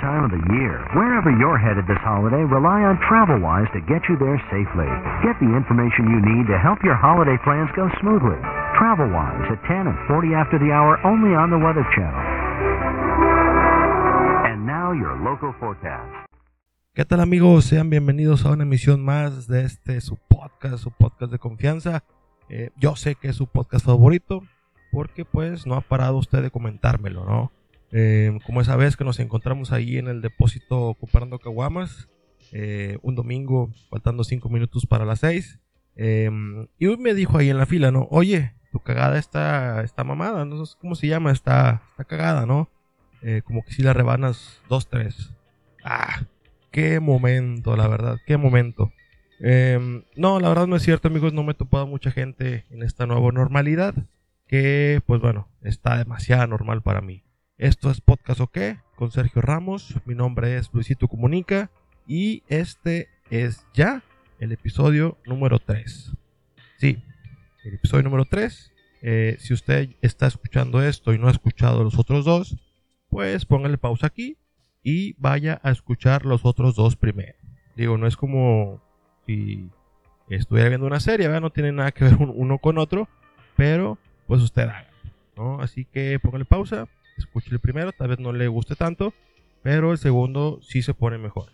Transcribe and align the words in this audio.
time 0.00 0.24
of 0.24 0.32
the 0.32 0.40
year. 0.56 0.80
Wherever 0.96 1.28
you're 1.28 1.60
headed 1.60 1.84
this 1.84 2.00
holiday, 2.00 2.40
rely 2.40 2.80
on 2.88 2.96
to 2.96 3.80
get 3.84 4.00
you 4.08 4.16
there 4.16 4.40
safely. 4.48 4.88
Get 5.20 5.36
the 5.44 5.52
information 5.52 6.08
you 6.08 6.24
need 6.24 6.48
to 6.48 6.56
help 6.56 6.80
your 6.80 6.96
holiday 6.96 7.36
plans 7.44 7.68
go 7.76 7.92
smoothly. 8.00 8.40
TravelWise 8.80 9.52
at 9.52 9.60
10 9.68 9.84
and 9.84 9.98
40 10.08 10.32
after 10.32 10.56
the 10.56 10.72
hour 10.72 10.96
only 11.04 11.36
on 11.36 11.52
the 11.52 11.60
Weather 11.60 11.84
Channel. 11.92 12.24
And 14.48 14.64
now 14.64 14.96
your 14.96 15.20
local 15.20 15.52
forecast. 15.60 16.24
¿Qué 16.94 17.04
tal 17.04 17.20
amigos? 17.20 17.66
Sean 17.66 17.90
bienvenidos 17.90 18.46
a 18.46 18.52
una 18.52 18.62
emisión 18.62 19.04
más 19.04 19.46
de 19.46 19.64
este 19.64 20.00
su 20.00 20.16
podcast, 20.16 20.78
su 20.78 20.92
podcast 20.92 21.30
de 21.32 21.38
confianza. 21.38 22.02
Eh, 22.48 22.70
yo 22.76 22.96
sé 22.96 23.16
que 23.16 23.28
es 23.28 23.36
su 23.36 23.46
podcast 23.46 23.84
favorito 23.84 24.42
porque 24.92 25.26
pues 25.26 25.66
no 25.66 25.74
ha 25.74 25.82
parado 25.82 26.16
usted 26.16 26.40
de 26.40 26.50
comentármelo, 26.50 27.26
¿no? 27.26 27.52
Eh, 27.96 28.36
como 28.44 28.60
esa 28.60 28.74
vez 28.74 28.96
que 28.96 29.04
nos 29.04 29.20
encontramos 29.20 29.70
ahí 29.70 29.98
en 29.98 30.08
el 30.08 30.20
depósito 30.20 30.96
comprando 30.98 31.38
caguamas, 31.38 32.08
eh, 32.50 32.98
un 33.02 33.14
domingo, 33.14 33.70
faltando 33.88 34.24
cinco 34.24 34.48
minutos 34.48 34.84
para 34.84 35.04
las 35.04 35.20
seis. 35.20 35.60
Eh, 35.94 36.28
y 36.76 36.86
hoy 36.86 36.96
me 36.96 37.14
dijo 37.14 37.38
ahí 37.38 37.50
en 37.50 37.58
la 37.58 37.66
fila, 37.66 37.92
¿no? 37.92 38.08
Oye, 38.10 38.52
tu 38.72 38.80
cagada 38.80 39.16
está, 39.16 39.84
está 39.84 40.02
mamada, 40.02 40.44
no 40.44 40.66
sé 40.66 40.74
cómo 40.80 40.96
se 40.96 41.06
llama, 41.06 41.30
está, 41.30 41.82
está 41.92 42.04
cagada, 42.04 42.44
¿no? 42.44 42.68
como 43.44 43.62
que 43.64 43.72
si 43.72 43.82
la 43.82 43.94
rebanas 43.94 44.60
dos, 44.68 44.90
tres. 44.90 45.32
Ah, 45.82 46.26
qué 46.70 47.00
momento, 47.00 47.74
la 47.74 47.88
verdad, 47.88 48.18
qué 48.26 48.36
momento. 48.36 48.92
no, 49.40 50.40
la 50.40 50.48
verdad 50.50 50.66
no 50.66 50.76
es 50.76 50.82
cierto, 50.82 51.08
amigos, 51.08 51.32
no 51.32 51.42
me 51.42 51.52
he 51.52 51.54
topado 51.54 51.86
mucha 51.86 52.10
gente 52.10 52.66
en 52.68 52.82
esta 52.82 53.06
nueva 53.06 53.32
normalidad, 53.32 53.94
que 54.46 55.00
pues 55.06 55.22
bueno, 55.22 55.48
está 55.62 55.96
demasiado 55.96 56.46
normal 56.48 56.82
para 56.82 57.00
mí. 57.00 57.24
Esto 57.58 57.88
es 57.92 58.00
Podcast 58.00 58.40
OK 58.40 58.58
con 58.96 59.12
Sergio 59.12 59.40
Ramos. 59.40 59.94
Mi 60.06 60.16
nombre 60.16 60.56
es 60.56 60.70
Luisito 60.72 61.06
Comunica 61.06 61.70
y 62.04 62.42
este 62.48 63.08
es 63.30 63.64
ya 63.72 64.02
el 64.40 64.50
episodio 64.50 65.18
número 65.24 65.60
3. 65.60 66.14
Sí, 66.78 67.00
el 67.62 67.74
episodio 67.74 68.02
número 68.02 68.24
3. 68.24 68.72
Eh, 69.02 69.36
si 69.38 69.54
usted 69.54 69.90
está 70.02 70.26
escuchando 70.26 70.82
esto 70.82 71.14
y 71.14 71.18
no 71.18 71.28
ha 71.28 71.30
escuchado 71.30 71.84
los 71.84 71.96
otros 71.96 72.24
dos, 72.24 72.56
pues 73.08 73.46
póngale 73.46 73.78
pausa 73.78 74.08
aquí 74.08 74.36
y 74.82 75.14
vaya 75.18 75.60
a 75.62 75.70
escuchar 75.70 76.26
los 76.26 76.44
otros 76.44 76.74
dos 76.74 76.96
primero. 76.96 77.38
Digo, 77.76 77.96
no 77.98 78.08
es 78.08 78.16
como 78.16 78.82
si 79.26 79.70
estuviera 80.28 80.70
viendo 80.70 80.88
una 80.88 80.98
serie, 80.98 81.28
no 81.28 81.50
tiene 81.50 81.70
nada 81.70 81.92
que 81.92 82.02
ver 82.02 82.16
uno 82.16 82.58
con 82.58 82.78
otro, 82.78 83.08
pero 83.56 83.96
pues 84.26 84.42
usted 84.42 84.62
haga. 84.62 84.90
¿no? 85.36 85.60
Así 85.60 85.84
que 85.84 86.18
póngale 86.18 86.44
pausa 86.44 86.88
escuche 87.16 87.50
el 87.50 87.60
primero, 87.60 87.92
tal 87.92 88.08
vez 88.08 88.18
no 88.18 88.32
le 88.32 88.48
guste 88.48 88.76
tanto, 88.76 89.14
pero 89.62 89.92
el 89.92 89.98
segundo 89.98 90.60
sí 90.62 90.82
se 90.82 90.94
pone 90.94 91.18
mejor. 91.18 91.50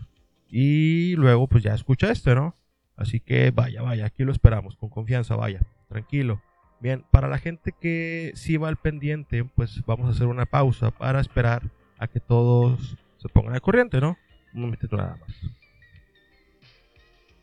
Y 0.49 1.15
luego 1.17 1.47
pues 1.47 1.63
ya 1.63 1.75
escucha 1.75 2.11
este, 2.11 2.35
¿no? 2.35 2.57
Así 2.97 3.21
que 3.21 3.51
vaya, 3.51 3.83
vaya, 3.83 4.07
aquí 4.07 4.25
lo 4.25 4.33
esperamos, 4.33 4.77
con 4.77 4.91
confianza, 4.91 5.37
vaya, 5.37 5.61
tranquilo. 5.89 6.43
Bien, 6.81 7.05
para 7.11 7.29
la 7.29 7.39
gente 7.39 7.73
que 7.79 8.33
sí 8.35 8.57
va 8.57 8.69
al 8.69 8.77
pendiente, 8.77 9.45
pues 9.45 9.83
vamos 9.87 10.09
a 10.09 10.11
hacer 10.11 10.27
una 10.27 10.47
pausa 10.47 10.91
para 10.91 11.21
esperar 11.21 11.71
a 11.99 12.09
que 12.09 12.21
todos 12.21 12.97
se 13.19 13.29
pongan 13.29 13.55
al 13.55 13.61
corriente, 13.61 14.01
¿no? 14.01 14.17
Un 14.55 14.63
momentito 14.63 14.97
nada 14.97 15.17
más. 15.21 15.31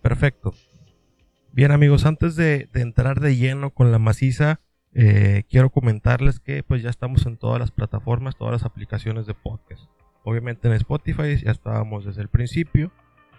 Perfecto. 0.02 0.54
Bien 1.54 1.72
amigos, 1.72 2.06
antes 2.06 2.36
de, 2.36 2.68
de 2.74 2.82
entrar 2.82 3.20
de 3.20 3.36
lleno 3.36 3.72
con 3.72 3.92
la 3.92 4.00
maciza, 4.00 4.60
eh, 5.00 5.44
quiero 5.48 5.70
comentarles 5.70 6.40
que 6.40 6.64
pues 6.64 6.82
ya 6.82 6.90
estamos 6.90 7.28
en 7.28 7.38
todas 7.38 7.60
las 7.60 7.70
plataformas, 7.70 8.36
todas 8.36 8.54
las 8.54 8.66
aplicaciones 8.66 9.28
de 9.28 9.36
podcast. 9.36 9.84
Obviamente 10.24 10.68
en 10.68 10.74
Spotify 10.74 11.38
ya 11.38 11.52
estábamos 11.52 12.06
desde 12.06 12.24
el 12.24 12.30
principio, 12.30 12.92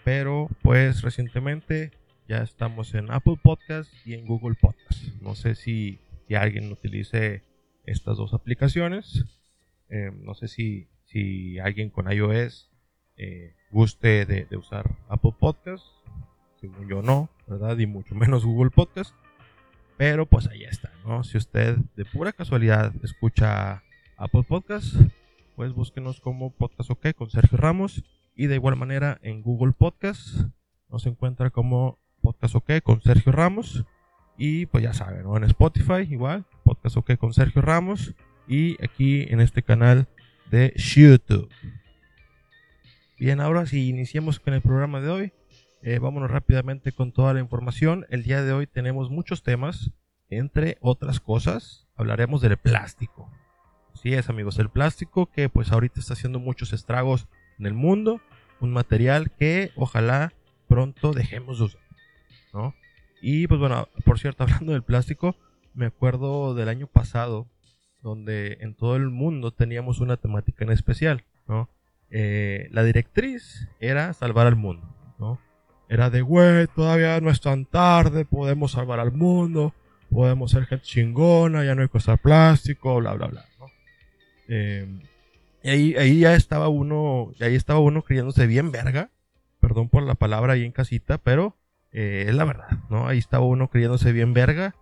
pero 0.05 0.49
pues 0.63 1.03
recientemente 1.03 1.91
ya 2.29 2.45
estamos 2.45 2.95
en 2.95 3.11
Apple 3.11 3.41
Podcast 3.43 3.93
y 4.07 4.15
en 4.15 4.29
Google 4.29 4.55
Podcast. 4.55 5.21
No 5.21 5.35
sé 5.35 5.57
si, 5.57 5.99
alguien 6.31 6.71
utilice 6.71 7.43
estas 7.85 8.19
dos 8.19 8.35
aplicaciones. 8.35 9.25
Eh, 9.89 10.13
no 10.15 10.35
sé 10.35 10.47
si, 10.47 10.87
si 11.07 11.59
alguien 11.59 11.91
con 11.91 12.09
iOS 12.09 12.71
eh, 13.17 13.57
guste 13.73 14.27
de, 14.27 14.45
de, 14.45 14.57
usar 14.57 14.97
Apple 15.09 15.35
Podcast. 15.37 15.85
Según 16.61 16.89
yo 16.89 17.03
no, 17.03 17.29
¿verdad? 17.49 17.77
Y 17.79 17.87
mucho 17.87 18.15
menos 18.15 18.45
Google 18.45 18.71
Podcast. 18.71 19.13
Pero 19.99 20.27
pues 20.27 20.47
ahí 20.47 20.63
está, 20.63 20.93
¿no? 21.05 21.25
Si 21.25 21.37
usted 21.37 21.77
de 21.97 22.05
pura 22.05 22.33
casualidad 22.33 22.93
escucha 23.03 23.83
Apple 24.17 24.45
Podcast, 24.45 24.95
pues 25.57 25.73
búsquenos 25.73 26.21
como 26.21 26.53
Podcast 26.53 26.89
OK 26.93 27.13
con 27.17 27.31
Sergio 27.31 27.59
Ramos. 27.59 28.05
Y 28.37 28.47
de 28.47 28.55
igual 28.55 28.77
manera 28.77 29.19
en 29.23 29.43
Google 29.43 29.73
Podcast 29.77 30.47
nos 30.89 31.05
encuentra 31.07 31.51
como 31.51 31.99
Podcast 32.23 32.55
OK 32.55 32.81
con 32.85 33.03
Sergio 33.03 33.33
Ramos. 33.33 33.85
Y 34.37 34.67
pues 34.67 34.85
ya 34.85 34.95
saben, 34.95 35.25
¿no? 35.25 35.37
En 35.37 35.43
Spotify 35.43 36.07
igual, 36.09 36.47
Podcast 36.63 36.97
OK 36.97 37.17
con 37.17 37.35
Sergio 37.35 37.61
Ramos. 37.61 38.15
Y 38.47 38.77
aquí 38.81 39.27
en 39.29 39.41
este 39.41 39.65
canal 39.65 40.07
de 40.49 40.73
YouTube. 40.77 41.51
Bien, 43.19 43.41
ahora 43.41 43.67
si 43.67 43.89
iniciamos 43.89 44.39
con 44.39 44.55
el 44.55 44.61
programa 44.63 45.01
de 45.01 45.11
hoy, 45.11 45.33
eh, 45.83 45.99
vámonos 45.99 46.31
rápidamente 46.31 46.93
con 46.93 47.13
toda 47.13 47.35
la 47.35 47.41
información. 47.41 48.07
El 48.11 48.25
día 48.25 48.43
de 48.43 48.53
hoy 48.53 48.67
tenemos 48.67 49.11
muchos 49.11 49.43
temas. 49.43 49.91
Entre 50.31 50.77
otras 50.81 51.21
cosas, 51.21 51.87
hablaremos 51.97 52.43
del 52.43 52.57
plástico. 52.59 53.31
Así 53.95 54.13
es, 54.13 54.29
amigos, 54.29 54.59
el 54.59 54.69
plástico 54.69 55.27
que 55.27 55.49
pues 55.49 55.73
ahorita 55.73 56.01
está 56.01 56.13
haciendo 56.13 56.39
muchos 56.39 56.73
estragos 56.73 57.29
en 57.59 57.67
el 57.67 57.75
mundo. 57.75 58.21
Un 58.61 58.73
material 58.73 59.31
que 59.31 59.71
ojalá 59.77 60.33
pronto 60.69 61.13
dejemos 61.13 61.59
de 61.59 61.65
usar. 61.65 61.81
¿no? 62.53 62.75
Y 63.23 63.47
pues 63.47 63.61
bueno, 63.61 63.89
por 64.05 64.19
cierto, 64.19 64.43
hablando 64.45 64.73
del 64.73 64.83
plástico, 64.83 65.37
me 65.75 65.87
acuerdo 65.87 66.55
del 66.55 66.69
año 66.69 66.89
pasado, 66.89 67.47
donde 68.03 68.59
en 68.61 68.75
todo 68.75 68.97
el 68.97 69.11
mundo 69.11 69.53
teníamos 69.53 70.01
una 70.01 70.17
temática 70.17 70.65
en 70.65 70.73
especial. 70.73 71.25
Eh, 72.11 72.69
la 72.71 72.85
directriz 72.85 73.69
era 73.81 74.13
salvar 74.13 74.47
al 74.47 74.57
mundo. 74.57 74.98
Era 75.89 76.11
de, 76.11 76.21
güey, 76.21 76.67
todavía 76.67 77.21
no 77.21 77.31
es 77.31 77.41
tan 77.41 77.65
tarde, 77.65 78.25
podemos 78.25 78.73
salvar 78.73 79.01
al 79.01 79.13
mundo, 79.13 79.73
podemos 80.11 80.51
ser 80.51 80.67
gente 80.67 80.85
chingona, 80.85 81.65
ya 81.65 81.75
no 81.75 81.83
hay 81.83 81.89
cosa 81.89 82.17
plástico, 82.17 82.97
bla, 82.97 83.15
bla, 83.15 83.29
bla, 83.29 83.45
¿no? 83.59 83.67
Em, 84.49 85.01
y 85.63 85.71
ahí, 85.71 85.95
ahí 85.97 86.21
ya 86.21 86.35
estaba 86.35 86.69
uno, 86.69 87.33
ahí 87.41 87.55
estaba 87.55 87.81
uno 87.81 88.03
creyéndose 88.03 88.47
bien 88.47 88.71
verga, 88.71 89.11
perdón 89.61 89.89
por 89.89 90.03
la 90.03 90.15
palabra 90.15 90.55
ahí 90.55 90.65
en 90.65 90.73
casita, 90.73 91.19
pero 91.19 91.57
eh, 91.93 92.27
es 92.29 92.35
la 92.35 92.45
verdad, 92.45 92.69
¿no? 92.91 93.09
Ahí 93.09 93.19
estaba 93.19 93.47
uno 93.47 93.69
creyéndose 93.69 94.13
bien 94.13 94.35
verga, 94.35 94.75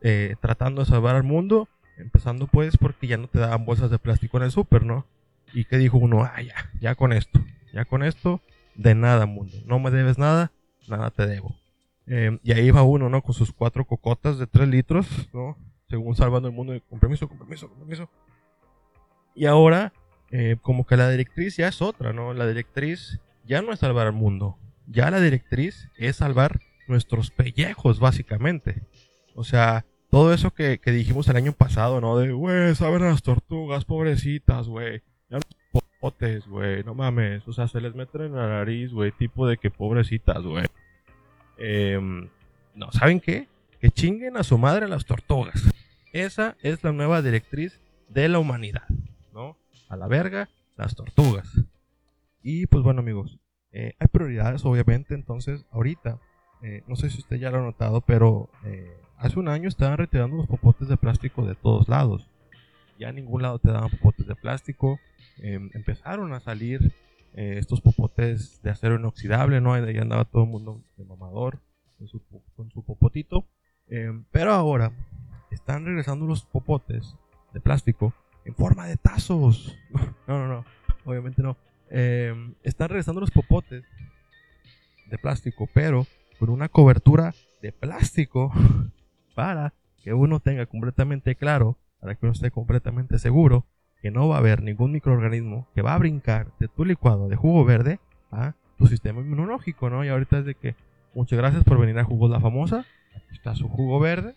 eh, 0.00 0.36
tratando 0.40 0.82
de 0.82 0.90
salvar 0.90 1.14
al 1.14 1.24
mundo, 1.24 1.68
empezando 1.98 2.46
pues 2.46 2.76
porque 2.78 3.06
ya 3.06 3.16
no 3.16 3.28
te 3.28 3.38
daban 3.38 3.64
bolsas 3.64 3.90
de 3.90 3.98
plástico 3.98 4.38
en 4.38 4.44
el 4.44 4.50
súper, 4.50 4.84
¿no? 4.84 5.06
Y 5.52 5.66
que 5.66 5.78
dijo 5.78 5.98
uno, 5.98 6.24
ah, 6.24 6.42
ya, 6.42 6.54
ya 6.80 6.94
con 6.94 7.12
esto, 7.12 7.40
ya 7.72 7.84
con 7.84 8.02
esto, 8.02 8.40
de 8.74 8.94
nada, 8.94 9.26
mundo. 9.26 9.56
No 9.66 9.78
me 9.78 9.90
debes 9.90 10.18
nada, 10.18 10.50
nada 10.88 11.10
te 11.10 11.26
debo. 11.26 11.54
Eh, 12.06 12.38
y 12.42 12.52
ahí 12.52 12.70
va 12.70 12.82
uno, 12.82 13.08
¿no? 13.08 13.22
Con 13.22 13.34
sus 13.34 13.52
cuatro 13.52 13.84
cocotas 13.86 14.38
de 14.38 14.46
tres 14.46 14.68
litros, 14.68 15.06
¿no? 15.32 15.56
Según 15.88 16.16
salvando 16.16 16.48
el 16.48 16.54
mundo, 16.54 16.74
con 16.88 16.98
permiso, 16.98 17.28
con 17.28 17.38
permiso. 17.38 17.70
Y 19.34 19.46
ahora, 19.46 19.92
eh, 20.30 20.56
como 20.60 20.86
que 20.86 20.96
la 20.96 21.10
directriz 21.10 21.56
ya 21.56 21.68
es 21.68 21.82
otra, 21.82 22.12
¿no? 22.12 22.34
La 22.34 22.46
directriz 22.46 23.20
ya 23.44 23.62
no 23.62 23.72
es 23.72 23.80
salvar 23.80 24.06
al 24.06 24.12
mundo. 24.12 24.58
Ya 24.86 25.10
la 25.10 25.20
directriz 25.20 25.88
es 25.96 26.16
salvar 26.16 26.60
nuestros 26.88 27.30
pellejos, 27.30 28.00
básicamente. 28.00 28.82
O 29.34 29.44
sea, 29.44 29.84
todo 30.10 30.32
eso 30.34 30.52
que, 30.52 30.78
que 30.78 30.92
dijimos 30.92 31.28
el 31.28 31.36
año 31.36 31.52
pasado, 31.52 32.00
¿no? 32.00 32.18
De, 32.18 32.32
güey, 32.32 32.74
saben 32.74 33.02
las 33.02 33.22
tortugas, 33.22 33.84
pobrecitas, 33.84 34.68
güey. 34.68 35.02
Ya 35.30 35.38
no 35.38 35.42
güey, 36.46 36.82
no 36.84 36.94
mames. 36.94 37.46
O 37.48 37.52
sea, 37.52 37.68
se 37.68 37.80
les 37.80 37.94
meten 37.94 38.22
en 38.22 38.36
la 38.36 38.48
nariz, 38.48 38.92
güey, 38.92 39.12
tipo 39.12 39.46
de 39.46 39.56
que 39.56 39.70
pobrecitas, 39.70 40.42
güey. 40.42 40.66
Em, 41.56 42.28
no, 42.74 42.90
¿saben 42.92 43.20
qué? 43.20 43.48
Que 43.80 43.90
chinguen 43.90 44.36
a 44.36 44.42
su 44.42 44.58
madre 44.58 44.88
las 44.88 45.04
tortugas. 45.04 45.62
Esa 46.12 46.56
es 46.62 46.82
la 46.84 46.92
nueva 46.92 47.22
directriz 47.22 47.80
de 48.08 48.28
la 48.28 48.38
humanidad, 48.38 48.86
¿no? 49.32 49.56
A 49.88 49.96
la 49.96 50.06
verga, 50.06 50.48
las 50.76 50.94
tortugas. 50.94 51.48
Y 52.42 52.66
pues 52.66 52.84
bueno, 52.84 53.00
amigos, 53.00 53.38
eh, 53.72 53.94
hay 53.98 54.06
prioridades, 54.06 54.64
obviamente. 54.64 55.14
Entonces, 55.14 55.64
ahorita, 55.70 56.20
eh, 56.62 56.82
no 56.86 56.96
sé 56.96 57.10
si 57.10 57.18
usted 57.18 57.36
ya 57.36 57.50
lo 57.50 57.58
ha 57.58 57.62
notado, 57.62 58.00
pero 58.00 58.48
eh, 58.64 58.96
hace 59.18 59.38
un 59.38 59.48
año 59.48 59.68
estaban 59.68 59.98
retirando 59.98 60.36
los 60.36 60.46
popotes 60.46 60.88
de 60.88 60.96
plástico 60.96 61.44
de 61.44 61.54
todos 61.54 61.88
lados. 61.88 62.30
Ya 62.98 63.08
en 63.08 63.16
ningún 63.16 63.42
lado 63.42 63.58
te 63.58 63.70
daban 63.70 63.90
popotes 63.90 64.26
de 64.26 64.36
plástico. 64.36 65.00
Em, 65.38 65.70
empezaron 65.74 66.32
a 66.32 66.40
salir 66.40 66.92
eh, 67.34 67.56
estos 67.58 67.80
popotes 67.80 68.62
de 68.62 68.70
acero 68.70 68.96
inoxidable, 68.96 69.60
¿no? 69.60 69.74
Ahí 69.74 69.98
andaba 69.98 70.24
todo 70.24 70.44
el 70.44 70.50
mundo 70.50 70.82
de 70.96 71.04
mamador 71.04 71.60
con 71.98 72.08
su, 72.08 72.22
con 72.56 72.70
su 72.70 72.84
popotito. 72.84 73.46
Em, 73.88 74.24
pero 74.30 74.52
ahora 74.52 74.92
están 75.50 75.84
regresando 75.84 76.26
los 76.26 76.44
popotes 76.44 77.16
de 77.52 77.60
plástico 77.60 78.14
en 78.44 78.54
forma 78.54 78.86
de 78.86 78.96
tazos. 78.96 79.76
No, 80.26 80.38
no, 80.38 80.48
no. 80.48 80.64
obviamente 81.04 81.42
no. 81.42 81.58
Em, 81.90 82.54
están 82.62 82.88
regresando 82.88 83.20
los 83.20 83.30
popotes 83.30 83.84
de 85.10 85.18
plástico, 85.18 85.68
pero 85.74 86.06
con 86.38 86.48
una 86.48 86.70
cobertura 86.70 87.34
de 87.60 87.72
plástico 87.72 88.50
para 89.34 89.74
que 90.02 90.14
uno 90.14 90.40
tenga 90.40 90.64
completamente 90.64 91.34
claro, 91.34 91.76
para 92.00 92.14
que 92.14 92.24
uno 92.24 92.32
esté 92.32 92.50
completamente 92.50 93.18
seguro 93.18 93.66
que 94.04 94.10
no 94.10 94.28
va 94.28 94.34
a 94.34 94.40
haber 94.40 94.62
ningún 94.62 94.92
microorganismo 94.92 95.66
que 95.74 95.80
va 95.80 95.94
a 95.94 95.98
brincar 95.98 96.48
de 96.60 96.68
tu 96.68 96.84
licuado 96.84 97.26
de 97.30 97.36
jugo 97.36 97.64
verde 97.64 98.00
a 98.30 98.52
tu 98.76 98.86
sistema 98.86 99.22
inmunológico, 99.22 99.88
¿no? 99.88 100.04
Y 100.04 100.08
ahorita 100.08 100.40
es 100.40 100.44
de 100.44 100.54
que 100.54 100.76
muchas 101.14 101.38
gracias 101.38 101.64
por 101.64 101.80
venir 101.80 101.98
a 101.98 102.04
Jugos 102.04 102.30
La 102.30 102.38
Famosa. 102.38 102.84
Aquí 103.16 103.32
está 103.34 103.54
su 103.54 103.66
jugo 103.66 103.98
verde. 103.98 104.34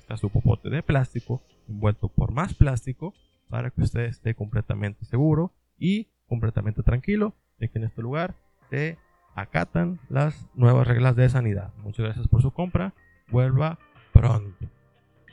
Está 0.00 0.16
su 0.16 0.28
popote 0.28 0.70
de 0.70 0.82
plástico 0.82 1.40
envuelto 1.68 2.08
por 2.08 2.32
más 2.32 2.52
plástico 2.52 3.14
para 3.48 3.70
que 3.70 3.80
usted 3.80 4.06
esté 4.06 4.34
completamente 4.34 5.04
seguro 5.04 5.52
y 5.78 6.08
completamente 6.26 6.82
tranquilo 6.82 7.36
de 7.60 7.68
que 7.68 7.78
en 7.78 7.84
este 7.84 8.02
lugar 8.02 8.34
se 8.70 8.98
acatan 9.36 10.00
las 10.08 10.48
nuevas 10.56 10.88
reglas 10.88 11.14
de 11.14 11.28
sanidad. 11.28 11.72
Muchas 11.76 12.06
gracias 12.06 12.26
por 12.26 12.42
su 12.42 12.50
compra. 12.50 12.92
Vuelva 13.30 13.78
pronto. 14.12 14.66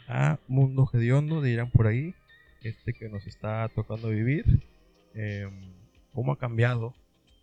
A 0.08 0.38
Mundo 0.48 0.86
Gediondo 0.86 1.42
dirán 1.42 1.72
por 1.72 1.88
ahí 1.88 2.14
este 2.62 2.94
que 2.94 3.10
nos 3.10 3.26
está 3.28 3.68
tocando 3.70 4.10
vivir, 4.10 4.68
eh, 5.14 5.48
cómo 6.14 6.34
ha 6.34 6.38
cambiado 6.38 6.94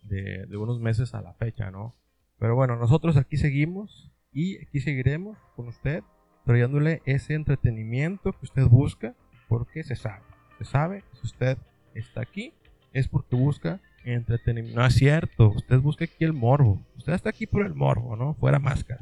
de, 0.03 0.45
de, 0.45 0.57
unos 0.57 0.79
meses 0.79 1.13
a 1.13 1.21
la 1.21 1.33
fecha, 1.33 1.71
¿no? 1.71 1.95
Pero 2.39 2.55
bueno, 2.55 2.75
nosotros 2.75 3.17
aquí 3.17 3.37
seguimos 3.37 4.11
y 4.31 4.57
aquí 4.61 4.79
seguiremos 4.79 5.37
con 5.55 5.67
usted, 5.67 6.03
trayéndole 6.45 7.01
ese 7.05 7.33
entretenimiento 7.33 8.31
que 8.33 8.45
usted 8.45 8.65
busca, 8.67 9.15
porque 9.47 9.83
se 9.83 9.95
sabe, 9.95 10.23
se 10.57 10.65
sabe 10.65 11.01
que 11.01 11.17
si 11.17 11.25
usted 11.25 11.57
está 11.93 12.21
aquí 12.21 12.53
es 12.93 13.07
porque 13.07 13.35
busca 13.35 13.79
entretenimiento. 14.03 14.79
No 14.79 14.85
es 14.85 14.93
cierto, 14.93 15.49
usted 15.49 15.79
busca 15.79 16.05
aquí 16.05 16.23
el 16.23 16.33
morbo, 16.33 16.81
usted 16.97 17.13
está 17.13 17.29
aquí 17.29 17.47
por 17.47 17.65
el 17.65 17.73
morbo, 17.73 18.15
¿no? 18.15 18.33
Fuera 18.35 18.59
máscara. 18.59 19.01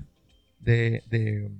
De, 0.60 1.04
de, 1.10 1.52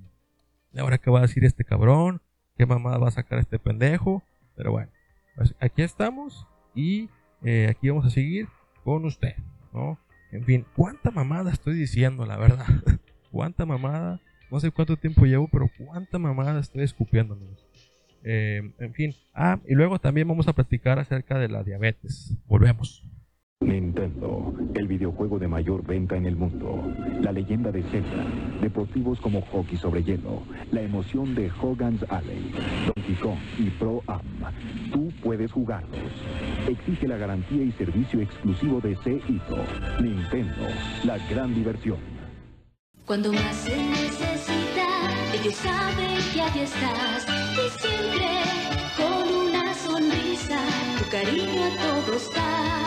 de 0.72 0.80
ahora 0.80 0.98
qué 0.98 1.10
va 1.10 1.20
a 1.20 1.22
decir 1.22 1.44
este 1.44 1.64
cabrón, 1.64 2.20
qué 2.56 2.66
mamada 2.66 2.98
va 2.98 3.08
a 3.08 3.12
sacar 3.12 3.38
este 3.38 3.58
pendejo, 3.58 4.22
pero 4.56 4.72
bueno, 4.72 4.90
pues 5.36 5.54
aquí 5.60 5.82
estamos 5.82 6.46
y 6.74 7.08
eh, 7.42 7.68
aquí 7.70 7.88
vamos 7.88 8.06
a 8.06 8.10
seguir 8.10 8.48
con 8.84 9.04
usted, 9.04 9.34
¿no? 9.72 9.98
En 10.32 10.44
fin, 10.44 10.66
cuánta 10.74 11.10
mamada 11.10 11.52
estoy 11.52 11.74
diciendo, 11.74 12.26
la 12.26 12.36
verdad. 12.36 12.66
cuánta 13.30 13.66
mamada. 13.66 14.20
No 14.50 14.60
sé 14.60 14.70
cuánto 14.70 14.96
tiempo 14.96 15.26
llevo, 15.26 15.48
pero 15.48 15.68
cuánta 15.78 16.18
mamada 16.18 16.60
estoy 16.60 16.84
escupiendo, 16.84 17.36
eh, 18.22 18.72
en 18.78 18.94
fin. 18.94 19.14
Ah, 19.34 19.58
y 19.68 19.74
luego 19.74 19.98
también 19.98 20.26
vamos 20.26 20.48
a 20.48 20.52
platicar 20.52 20.98
acerca 20.98 21.38
de 21.38 21.48
la 21.48 21.62
diabetes. 21.62 22.34
Volvemos. 22.46 23.04
Nintendo, 23.66 24.54
el 24.74 24.86
videojuego 24.86 25.38
de 25.38 25.48
mayor 25.48 25.82
venta 25.82 26.14
en 26.14 26.26
el 26.26 26.36
mundo. 26.36 26.92
La 27.22 27.32
leyenda 27.32 27.72
de 27.72 27.82
Zelda, 27.84 28.26
deportivos 28.60 29.18
como 29.20 29.40
hockey 29.40 29.78
sobre 29.78 30.02
hielo, 30.02 30.42
la 30.70 30.82
emoción 30.82 31.34
de 31.34 31.50
Hogan's 31.60 32.04
Alley, 32.10 32.52
Donkey 32.86 33.14
Kong 33.14 33.38
y 33.58 33.70
Pro 33.70 34.02
Am. 34.08 34.20
Tú 34.92 35.10
puedes 35.22 35.50
jugarlos. 35.52 36.12
Exige 36.68 37.08
la 37.08 37.16
garantía 37.16 37.62
y 37.62 37.72
servicio 37.72 38.20
exclusivo 38.20 38.80
de 38.80 38.94
Seito. 38.96 39.56
Nintendo, 40.02 40.66
la 41.04 41.16
gran 41.30 41.54
diversión. 41.54 41.98
Cuando 43.06 43.32
más 43.32 43.56
se 43.56 43.74
necesita, 43.74 44.86
ellos 45.32 45.54
saben 45.54 46.18
que 46.34 46.42
aquí 46.42 46.58
estás. 46.58 47.26
Y 47.54 47.80
siempre 47.80 48.28
con 48.96 49.48
una 49.48 49.72
sonrisa, 49.74 50.58
tu 50.98 51.10
cariño 51.10 51.64
a 51.64 52.04
todos 52.04 52.34
das. 52.34 52.85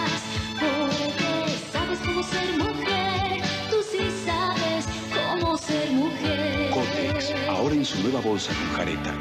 Nueva 7.99 8.21
bolsa 8.21 8.53
con 8.53 8.77
careta. 8.77 9.13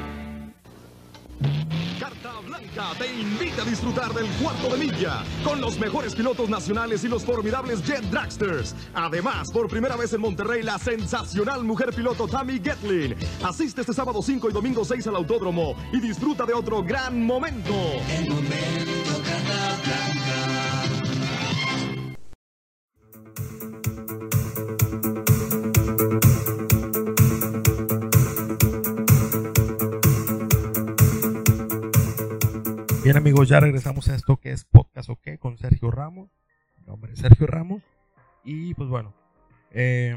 Carta 1.98 2.40
Blanca 2.46 2.92
te 2.98 3.06
invita 3.20 3.62
a 3.62 3.64
disfrutar 3.64 4.12
del 4.14 4.26
cuarto 4.42 4.68
de 4.76 4.86
milla 4.86 5.24
con 5.44 5.60
los 5.60 5.78
mejores 5.78 6.14
pilotos 6.14 6.48
nacionales 6.48 7.02
y 7.04 7.08
los 7.08 7.24
formidables 7.24 7.82
Jet 7.82 8.02
Dragsters. 8.04 8.74
Además, 8.94 9.50
por 9.52 9.68
primera 9.68 9.96
vez 9.96 10.12
en 10.12 10.20
Monterrey, 10.20 10.62
la 10.62 10.78
sensacional 10.78 11.64
mujer 11.64 11.92
piloto 11.94 12.28
Tammy 12.28 12.60
Getlin. 12.62 13.16
Asiste 13.42 13.80
este 13.80 13.92
sábado 13.92 14.22
5 14.22 14.50
y 14.50 14.52
domingo 14.52 14.84
6 14.84 15.06
al 15.08 15.16
autódromo 15.16 15.74
y 15.92 16.00
disfruta 16.00 16.46
de 16.46 16.54
otro 16.54 16.82
gran 16.82 17.22
momento. 17.24 17.74
El 18.08 18.30
momento 18.30 19.22
Carta 19.24 19.76
Blanca. 19.84 20.27
Bien 33.08 33.16
amigos, 33.16 33.48
ya 33.48 33.58
regresamos 33.58 34.06
a 34.10 34.14
esto 34.14 34.36
que 34.36 34.52
es 34.52 34.66
podcast 34.66 35.08
o 35.08 35.16
qué 35.16 35.38
con 35.38 35.56
Sergio 35.56 35.90
Ramos. 35.90 36.28
Mi 36.76 36.84
nombre 36.84 37.14
es 37.14 37.20
Sergio 37.20 37.46
Ramos. 37.46 37.82
Y 38.44 38.74
pues 38.74 38.90
bueno, 38.90 39.14
eh, 39.70 40.14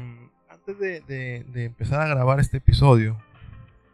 antes 0.50 0.78
de, 0.78 1.46
empezar 1.54 2.02
a 2.02 2.06
grabar 2.06 2.38
este 2.38 2.58
episodio, 2.58 3.18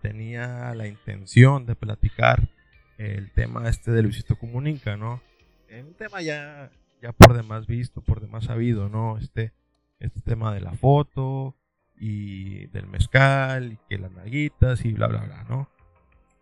tenía 0.03 0.75
la 0.75 0.89
intención 0.89 1.65
de 1.65 1.77
platicar 1.77 2.49
el 2.97 3.31
tema 3.31 3.69
este 3.69 3.93
de 3.93 4.03
Luisito 4.03 4.37
Comunica, 4.37 4.97
¿no? 4.97 5.23
Un 5.71 5.95
tema 5.95 6.21
ya, 6.21 6.73
ya 7.01 7.13
por 7.13 7.35
demás 7.35 7.69
visto, 7.69 8.01
por 8.01 8.21
demás 8.21 8.47
sabido, 8.47 8.89
¿no? 8.89 9.17
Este, 9.19 9.53
este 10.01 10.23
tema 10.23 10.53
de 10.53 10.61
la 10.61 10.73
foto 10.73 11.55
y 11.97 12.67
del 12.73 12.89
mezcal 12.89 13.75
y 13.75 13.79
que 13.89 13.97
las 13.97 14.11
nalguitas 14.11 14.85
y 14.85 14.93
bla, 14.93 15.07
bla, 15.07 15.21
bla, 15.21 15.45
¿no? 15.49 15.69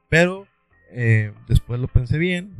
Pero 0.08 0.46
eh, 0.90 1.32
después 1.48 1.80
lo 1.80 1.88
pensé 1.88 2.18
bien 2.18 2.54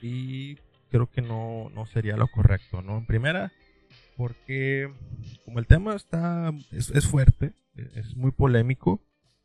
y 0.00 0.56
creo 0.90 1.10
que 1.10 1.22
no, 1.22 1.70
no, 1.74 1.86
sería 1.86 2.16
lo 2.16 2.28
correcto, 2.28 2.82
¿no? 2.82 2.98
En 2.98 3.06
primera, 3.06 3.52
porque 4.16 4.92
como 5.44 5.58
el 5.58 5.66
tema 5.66 5.94
está, 5.94 6.52
es, 6.70 7.06
fuerte, 7.06 7.52
es 7.74 8.16
muy 8.16 8.30
polémico, 8.30 9.00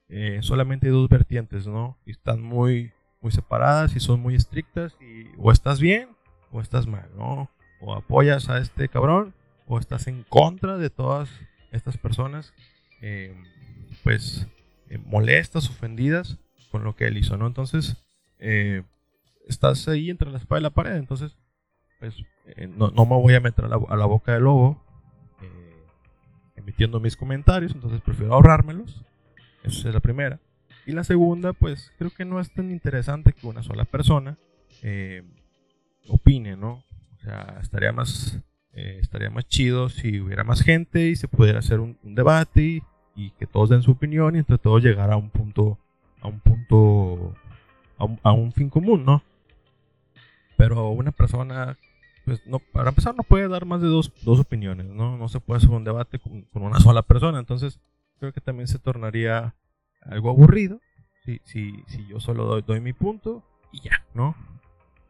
eh, 0.09 0.39
solamente 0.41 0.87
hay 0.87 0.93
dos 0.93 1.09
vertientes, 1.09 1.65
¿no? 1.65 1.97
Y 2.05 2.11
están 2.11 2.41
muy, 2.41 2.91
muy 3.21 3.31
separadas 3.31 3.95
y 3.95 3.99
son 3.99 4.19
muy 4.19 4.35
estrictas 4.35 4.95
y 5.01 5.27
o 5.37 5.51
estás 5.51 5.79
bien 5.79 6.09
o 6.51 6.61
estás 6.61 6.87
mal, 6.87 7.09
¿no? 7.15 7.49
O 7.81 7.95
apoyas 7.95 8.49
a 8.49 8.59
este 8.59 8.89
cabrón 8.89 9.33
o 9.65 9.79
estás 9.79 10.07
en 10.07 10.23
contra 10.23 10.77
de 10.77 10.89
todas 10.89 11.29
estas 11.71 11.97
personas, 11.97 12.53
eh, 13.01 13.35
pues 14.03 14.47
molestas, 15.05 15.69
ofendidas 15.69 16.37
con 16.71 16.83
lo 16.83 16.95
que 16.95 17.05
él 17.05 17.17
hizo, 17.17 17.37
¿no? 17.37 17.47
Entonces, 17.47 17.97
eh, 18.39 18.83
estás 19.47 19.87
ahí 19.87 20.09
entre 20.09 20.31
la 20.31 20.37
espada 20.37 20.59
y 20.59 20.63
la 20.63 20.69
pared, 20.69 20.95
entonces, 20.95 21.37
pues 21.99 22.15
eh, 22.45 22.67
no, 22.67 22.89
no, 22.89 23.05
me 23.05 23.15
voy 23.15 23.35
a 23.35 23.41
meter 23.41 23.65
a 23.65 23.67
la, 23.67 23.79
a 23.89 23.95
la 23.95 24.05
boca 24.05 24.33
del 24.33 24.43
lobo 24.43 24.81
eh, 25.41 25.85
emitiendo 26.55 26.99
mis 26.99 27.15
comentarios, 27.15 27.73
entonces 27.73 28.01
prefiero 28.01 28.33
ahorrármelos. 28.33 29.03
Esa 29.63 29.89
es 29.89 29.93
la 29.93 29.99
primera. 29.99 30.39
Y 30.85 30.93
la 30.93 31.03
segunda, 31.03 31.53
pues 31.53 31.91
creo 31.97 32.11
que 32.11 32.25
no 32.25 32.39
es 32.39 32.51
tan 32.51 32.71
interesante 32.71 33.33
que 33.33 33.45
una 33.45 33.61
sola 33.61 33.85
persona 33.85 34.37
eh, 34.81 35.23
opine, 36.07 36.55
¿no? 36.55 36.83
O 37.15 37.21
sea, 37.21 37.59
estaría 37.61 37.91
más, 37.91 38.39
eh, 38.73 38.97
estaría 39.01 39.29
más 39.29 39.47
chido 39.47 39.89
si 39.89 40.19
hubiera 40.19 40.43
más 40.43 40.61
gente 40.61 41.07
y 41.07 41.15
se 41.15 41.27
pudiera 41.27 41.59
hacer 41.59 41.79
un, 41.79 41.97
un 42.03 42.15
debate 42.15 42.61
y, 42.61 42.83
y, 43.15 43.31
que 43.31 43.45
todos 43.45 43.69
den 43.69 43.83
su 43.83 43.91
opinión 43.91 44.35
y 44.35 44.39
entre 44.39 44.57
todos 44.57 44.81
llegar 44.81 45.11
a 45.11 45.17
un 45.17 45.29
punto, 45.29 45.77
a 46.21 46.27
un 46.27 46.39
punto 46.39 47.35
a 48.23 48.31
un, 48.31 48.51
fin 48.53 48.69
común, 48.69 49.05
¿no? 49.05 49.21
Pero 50.57 50.89
una 50.89 51.11
persona, 51.11 51.77
pues 52.25 52.45
no, 52.47 52.59
para 52.59 52.89
empezar 52.89 53.15
no 53.15 53.23
puede 53.23 53.47
dar 53.47 53.65
más 53.65 53.81
de 53.81 53.87
dos, 53.87 54.11
dos 54.23 54.39
opiniones, 54.39 54.87
¿no? 54.87 55.17
No 55.17 55.27
se 55.29 55.39
puede 55.39 55.57
hacer 55.57 55.69
un 55.69 55.83
debate 55.83 56.19
con, 56.19 56.45
una 56.53 56.79
sola 56.79 57.01
persona, 57.01 57.39
entonces 57.39 57.79
creo 58.19 58.33
que 58.33 58.41
también 58.41 58.67
se 58.67 58.79
tornaría 58.79 59.55
algo 60.01 60.29
aburrido 60.29 60.79
si, 61.25 61.41
si, 61.43 61.83
si 61.87 62.07
yo 62.07 62.19
solo 62.19 62.45
doy, 62.45 62.63
doy, 62.65 62.79
mi 62.79 62.93
punto 62.93 63.43
y 63.71 63.81
ya, 63.81 64.05
¿no? 64.13 64.35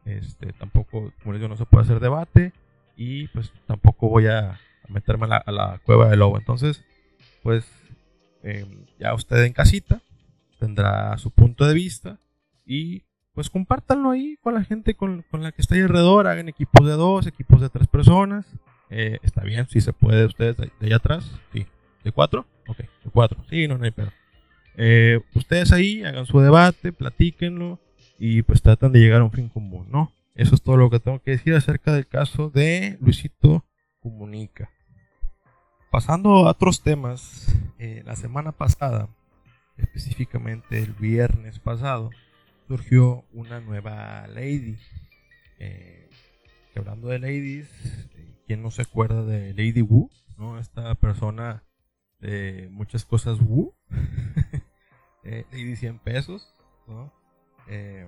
Este, 0.04 0.52
tampoco, 0.52 1.12
como 1.22 1.32
les 1.32 1.40
digo, 1.40 1.48
no 1.48 1.56
se 1.56 1.66
puede 1.66 1.84
hacer 1.84 2.00
debate 2.00 2.52
y 2.96 3.28
pues 3.28 3.52
tampoco 3.66 4.08
voy 4.08 4.26
a, 4.26 4.58
meterme 4.90 5.26
a 5.26 5.50
la, 5.50 5.80
cueva 5.84 6.08
del 6.08 6.18
lobo. 6.18 6.38
Entonces, 6.38 6.84
pues 7.42 7.64
eh, 8.42 8.66
ya 8.98 9.14
usted 9.14 9.44
en 9.44 9.52
casita 9.52 10.02
tendrá 10.58 11.16
su 11.18 11.30
punto 11.30 11.66
de 11.66 11.74
vista 11.74 12.18
y 12.70 13.02
pues 13.34 13.50
compártanlo 13.50 14.10
ahí 14.10 14.36
con 14.40 14.54
la 14.54 14.62
gente 14.62 14.94
con, 14.94 15.24
con, 15.28 15.42
la 15.42 15.50
que 15.50 15.60
está 15.60 15.74
ahí 15.74 15.80
alrededor, 15.80 16.28
hagan 16.28 16.48
equipos 16.48 16.86
de 16.86 16.92
dos, 16.92 17.26
equipos 17.26 17.60
de 17.60 17.68
tres 17.68 17.88
personas, 17.88 18.46
eh, 18.90 19.18
está 19.22 19.42
bien, 19.42 19.68
si 19.68 19.80
se 19.80 19.92
puede 19.92 20.24
ustedes 20.24 20.56
de, 20.56 20.70
allá 20.80 20.96
atrás, 20.96 21.28
sí, 21.52 21.66
de 22.04 22.12
cuatro, 22.12 22.46
ok, 22.68 22.78
de 22.78 23.10
cuatro, 23.12 23.44
sí, 23.50 23.66
no, 23.66 23.76
no 23.76 23.84
hay 23.84 23.90
pedo. 23.90 24.12
Eh, 24.76 25.20
ustedes 25.34 25.72
ahí 25.72 26.04
hagan 26.04 26.26
su 26.26 26.38
debate, 26.38 26.92
platíquenlo 26.92 27.80
y 28.20 28.42
pues 28.42 28.62
tratan 28.62 28.92
de 28.92 29.00
llegar 29.00 29.20
a 29.20 29.24
un 29.24 29.32
fin 29.32 29.48
común, 29.48 29.88
¿no? 29.90 30.12
eso 30.36 30.54
es 30.54 30.62
todo 30.62 30.76
lo 30.76 30.90
que 30.90 31.00
tengo 31.00 31.20
que 31.20 31.32
decir 31.32 31.54
acerca 31.54 31.92
del 31.92 32.06
caso 32.06 32.50
de 32.50 32.98
Luisito 33.00 33.64
Comunica. 33.98 34.70
Pasando 35.90 36.46
a 36.46 36.52
otros 36.52 36.84
temas, 36.84 37.52
eh, 37.80 38.02
la 38.06 38.14
semana 38.14 38.52
pasada, 38.52 39.08
específicamente 39.76 40.78
el 40.78 40.92
viernes 40.92 41.58
pasado, 41.58 42.10
surgió 42.70 43.24
una 43.32 43.58
nueva 43.58 44.28
lady. 44.28 44.76
Eh, 45.58 46.08
hablando 46.76 47.08
de 47.08 47.18
ladies, 47.18 47.68
¿quién 48.46 48.62
no 48.62 48.70
se 48.70 48.82
acuerda 48.82 49.24
de 49.24 49.52
Lady 49.54 49.82
Wu? 49.82 50.08
¿no? 50.38 50.56
Esta 50.56 50.94
persona 50.94 51.64
de 52.20 52.68
muchas 52.70 53.04
cosas 53.04 53.40
Wu. 53.40 53.74
eh, 55.24 55.46
Lady 55.50 55.74
100 55.74 55.98
pesos, 55.98 56.54
¿no? 56.86 57.12
Eh, 57.66 58.06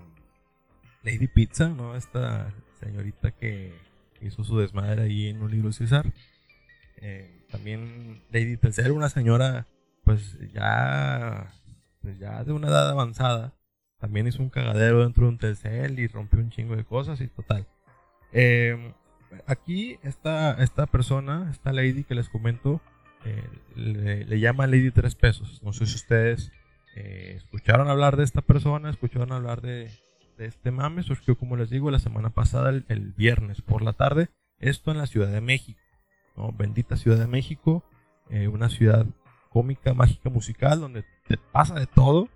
Lady 1.02 1.26
Pizza, 1.26 1.68
¿no? 1.70 1.96
Esta 1.96 2.54
señorita 2.78 3.32
que 3.32 3.74
hizo 4.20 4.44
su 4.44 4.58
desmadre 4.58 5.02
ahí 5.02 5.26
en 5.26 5.42
un 5.42 5.50
libro 5.50 5.72
César. 5.72 6.12
También 7.50 8.22
Lady 8.30 8.56
Telcel, 8.56 8.92
una 8.92 9.08
señora, 9.08 9.66
pues 10.04 10.38
ya, 10.54 11.52
pues 12.00 12.16
ya 12.20 12.44
de 12.44 12.52
una 12.52 12.68
edad 12.68 12.88
avanzada. 12.88 13.56
También 14.02 14.26
hizo 14.26 14.42
un 14.42 14.50
cagadero 14.50 15.04
dentro 15.04 15.26
de 15.26 15.28
un 15.30 15.38
Telcel 15.38 16.00
y 16.00 16.08
rompió 16.08 16.40
un 16.40 16.50
chingo 16.50 16.74
de 16.74 16.82
cosas 16.82 17.20
y 17.20 17.28
total. 17.28 17.68
Eh, 18.32 18.92
aquí 19.46 19.96
esta, 20.02 20.60
esta 20.60 20.86
persona, 20.86 21.46
esta 21.52 21.72
lady 21.72 22.02
que 22.02 22.16
les 22.16 22.28
comento, 22.28 22.80
eh, 23.24 23.48
le, 23.76 24.24
le, 24.24 24.40
llama 24.40 24.66
Lady 24.66 24.90
Tres 24.90 25.14
Pesos. 25.14 25.62
No 25.62 25.72
sé 25.72 25.86
si 25.86 25.94
ustedes 25.94 26.50
eh, 26.96 27.34
escucharon 27.36 27.88
hablar 27.88 28.16
de 28.16 28.24
esta 28.24 28.40
persona, 28.40 28.90
escucharon 28.90 29.30
hablar 29.30 29.60
de, 29.60 29.88
de, 30.36 30.46
este 30.46 30.72
mame. 30.72 31.04
Surgió, 31.04 31.38
como 31.38 31.56
les 31.56 31.70
digo, 31.70 31.88
la 31.92 32.00
semana 32.00 32.30
pasada, 32.30 32.70
el, 32.70 32.84
el, 32.88 33.12
viernes 33.12 33.62
por 33.62 33.82
la 33.82 33.92
tarde. 33.92 34.30
Esto 34.58 34.90
en 34.90 34.98
la 34.98 35.06
Ciudad 35.06 35.30
de 35.30 35.40
México. 35.40 35.80
¿no? 36.36 36.50
Bendita 36.50 36.96
Ciudad 36.96 37.20
de 37.20 37.28
México. 37.28 37.84
Eh, 38.30 38.48
una 38.48 38.68
ciudad 38.68 39.06
cómica, 39.48 39.94
mágica, 39.94 40.28
musical, 40.28 40.80
donde 40.80 41.04
te 41.28 41.36
pasa 41.36 41.76
de 41.76 41.86
todo. 41.86 42.28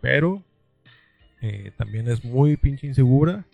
Pero 0.00 0.42
también 1.76 2.08
es 2.08 2.24
muy 2.24 2.56
pinche 2.56 2.86
insegura 2.86 3.44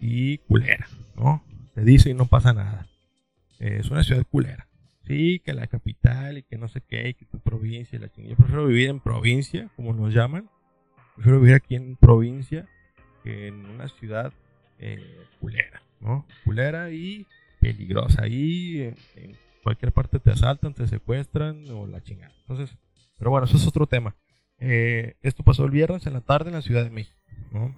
y 0.00 0.38
culera, 0.38 0.86
¿no? 1.16 1.42
Se 1.74 1.84
dice 1.84 2.10
y 2.10 2.14
no 2.14 2.26
pasa 2.26 2.52
nada. 2.52 2.88
Eh, 3.60 3.78
es 3.80 3.90
una 3.90 4.02
ciudad 4.02 4.24
culera. 4.30 4.66
Sí, 5.06 5.40
que 5.44 5.54
la 5.54 5.66
capital 5.66 6.38
y 6.38 6.42
que 6.42 6.58
no 6.58 6.68
sé 6.68 6.82
qué, 6.82 7.08
y 7.08 7.14
que 7.14 7.24
tu 7.24 7.40
provincia 7.40 7.96
y 7.96 8.00
la 8.00 8.10
chingada. 8.10 8.32
Yo 8.32 8.36
prefiero 8.36 8.66
vivir 8.66 8.90
en 8.90 9.00
provincia, 9.00 9.70
como 9.74 9.94
nos 9.94 10.12
llaman. 10.12 10.50
Prefiero 11.14 11.40
vivir 11.40 11.54
aquí 11.54 11.76
en 11.76 11.96
provincia 11.96 12.66
que 13.24 13.48
en 13.48 13.64
una 13.66 13.88
ciudad 13.88 14.32
eh, 14.78 15.24
culera, 15.40 15.82
¿no? 16.00 16.26
Culera 16.44 16.90
y 16.90 17.26
peligrosa. 17.60 18.22
Ahí 18.24 18.82
en, 18.82 18.96
en 19.16 19.36
cualquier 19.62 19.92
parte 19.92 20.18
te 20.18 20.30
asaltan, 20.30 20.74
te 20.74 20.86
secuestran 20.86 21.64
o 21.70 21.86
la 21.86 22.02
chingada. 22.02 22.34
Entonces, 22.40 22.76
pero 23.18 23.30
bueno, 23.30 23.46
eso 23.46 23.56
es 23.56 23.66
otro 23.66 23.86
tema. 23.86 24.14
Eh, 24.60 25.16
esto 25.22 25.42
pasó 25.42 25.64
el 25.64 25.70
viernes 25.70 26.06
en 26.06 26.14
la 26.14 26.20
tarde 26.20 26.50
en 26.50 26.56
la 26.56 26.62
Ciudad 26.62 26.84
de 26.84 26.90
México, 26.90 27.16
¿no? 27.52 27.74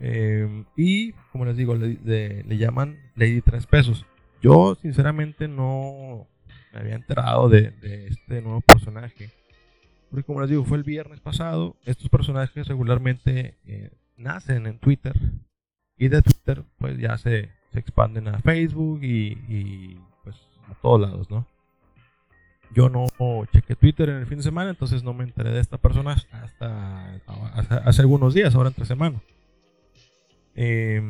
Eh, 0.00 0.64
y 0.76 1.12
como 1.30 1.44
les 1.44 1.56
digo, 1.56 1.74
le, 1.76 1.96
le, 2.42 2.58
llaman 2.58 2.98
Lady 3.14 3.40
Tres 3.40 3.66
Pesos. 3.66 4.04
Yo 4.42 4.74
sinceramente 4.74 5.46
no 5.46 6.26
me 6.72 6.80
había 6.80 6.96
enterado 6.96 7.48
de, 7.48 7.70
de, 7.70 8.08
este 8.08 8.42
nuevo 8.42 8.60
personaje. 8.62 9.30
Porque 10.10 10.24
como 10.24 10.40
les 10.40 10.50
digo, 10.50 10.64
fue 10.64 10.78
el 10.78 10.82
viernes 10.82 11.20
pasado. 11.20 11.76
Estos 11.84 12.08
personajes 12.08 12.66
regularmente 12.66 13.56
eh, 13.64 13.90
nacen 14.16 14.66
en 14.66 14.78
Twitter. 14.78 15.14
Y 15.96 16.08
de 16.08 16.20
Twitter 16.20 16.64
pues 16.78 16.98
ya 16.98 17.16
se, 17.16 17.50
se 17.72 17.78
expanden 17.78 18.26
a 18.26 18.40
Facebook 18.40 19.04
y, 19.04 19.38
y, 19.48 20.00
pues 20.24 20.36
a 20.68 20.74
todos 20.82 21.00
lados, 21.00 21.30
¿no? 21.30 21.46
Yo 22.74 22.88
no 22.88 23.06
chequé 23.52 23.76
Twitter 23.76 24.08
en 24.08 24.16
el 24.16 24.26
fin 24.26 24.38
de 24.38 24.44
semana, 24.44 24.70
entonces 24.70 25.02
no 25.02 25.12
me 25.12 25.24
enteré 25.24 25.50
de 25.50 25.60
esta 25.60 25.78
persona 25.78 26.12
hasta, 26.12 27.20
hace 27.84 28.02
algunos 28.02 28.34
días, 28.34 28.54
ahora 28.54 28.68
entre 28.68 28.86
semana. 28.86 29.20
Eh, 30.54 31.02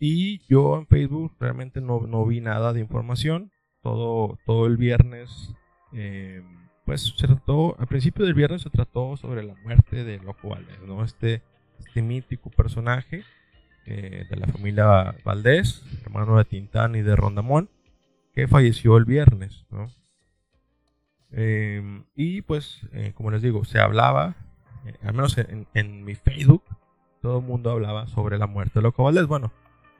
y 0.00 0.40
yo 0.48 0.78
en 0.78 0.86
Facebook 0.86 1.32
realmente 1.38 1.80
no, 1.80 2.06
no, 2.06 2.24
vi 2.24 2.40
nada 2.40 2.72
de 2.72 2.80
información. 2.80 3.52
Todo, 3.82 4.38
todo 4.44 4.66
el 4.66 4.76
viernes, 4.76 5.54
eh, 5.92 6.42
pues 6.84 7.14
se 7.16 7.26
trató, 7.26 7.76
al 7.78 7.86
principio 7.86 8.24
del 8.24 8.34
viernes 8.34 8.62
se 8.62 8.70
trató 8.70 9.16
sobre 9.16 9.42
la 9.42 9.54
muerte 9.62 10.04
de 10.04 10.18
Loco 10.18 10.48
Valdés, 10.48 10.80
¿no? 10.86 11.04
Este, 11.04 11.42
este 11.78 12.02
mítico 12.02 12.50
personaje 12.50 13.24
eh, 13.86 14.26
de 14.28 14.36
la 14.36 14.46
familia 14.46 15.14
Valdés, 15.24 15.82
hermano 16.04 16.36
de 16.36 16.44
Tintán 16.44 16.94
y 16.94 17.02
de 17.02 17.16
Rondamón, 17.16 17.70
que 18.34 18.48
falleció 18.48 18.96
el 18.96 19.04
viernes, 19.04 19.66
¿no? 19.70 19.90
Eh, 21.32 22.02
y 22.14 22.42
pues, 22.42 22.80
como 23.14 23.30
les 23.30 23.42
digo, 23.42 23.64
se 23.64 23.78
hablaba, 23.78 24.36
al 25.02 25.14
menos 25.14 25.36
en, 25.38 25.66
en 25.74 26.04
mi 26.04 26.14
Facebook, 26.14 26.64
todo 27.20 27.38
el 27.38 27.44
mundo 27.44 27.70
hablaba 27.70 28.06
sobre 28.06 28.38
la 28.38 28.46
muerte 28.46 28.72
de 28.76 28.82
Loco 28.82 29.04
Valdés. 29.04 29.26
Bueno, 29.26 29.52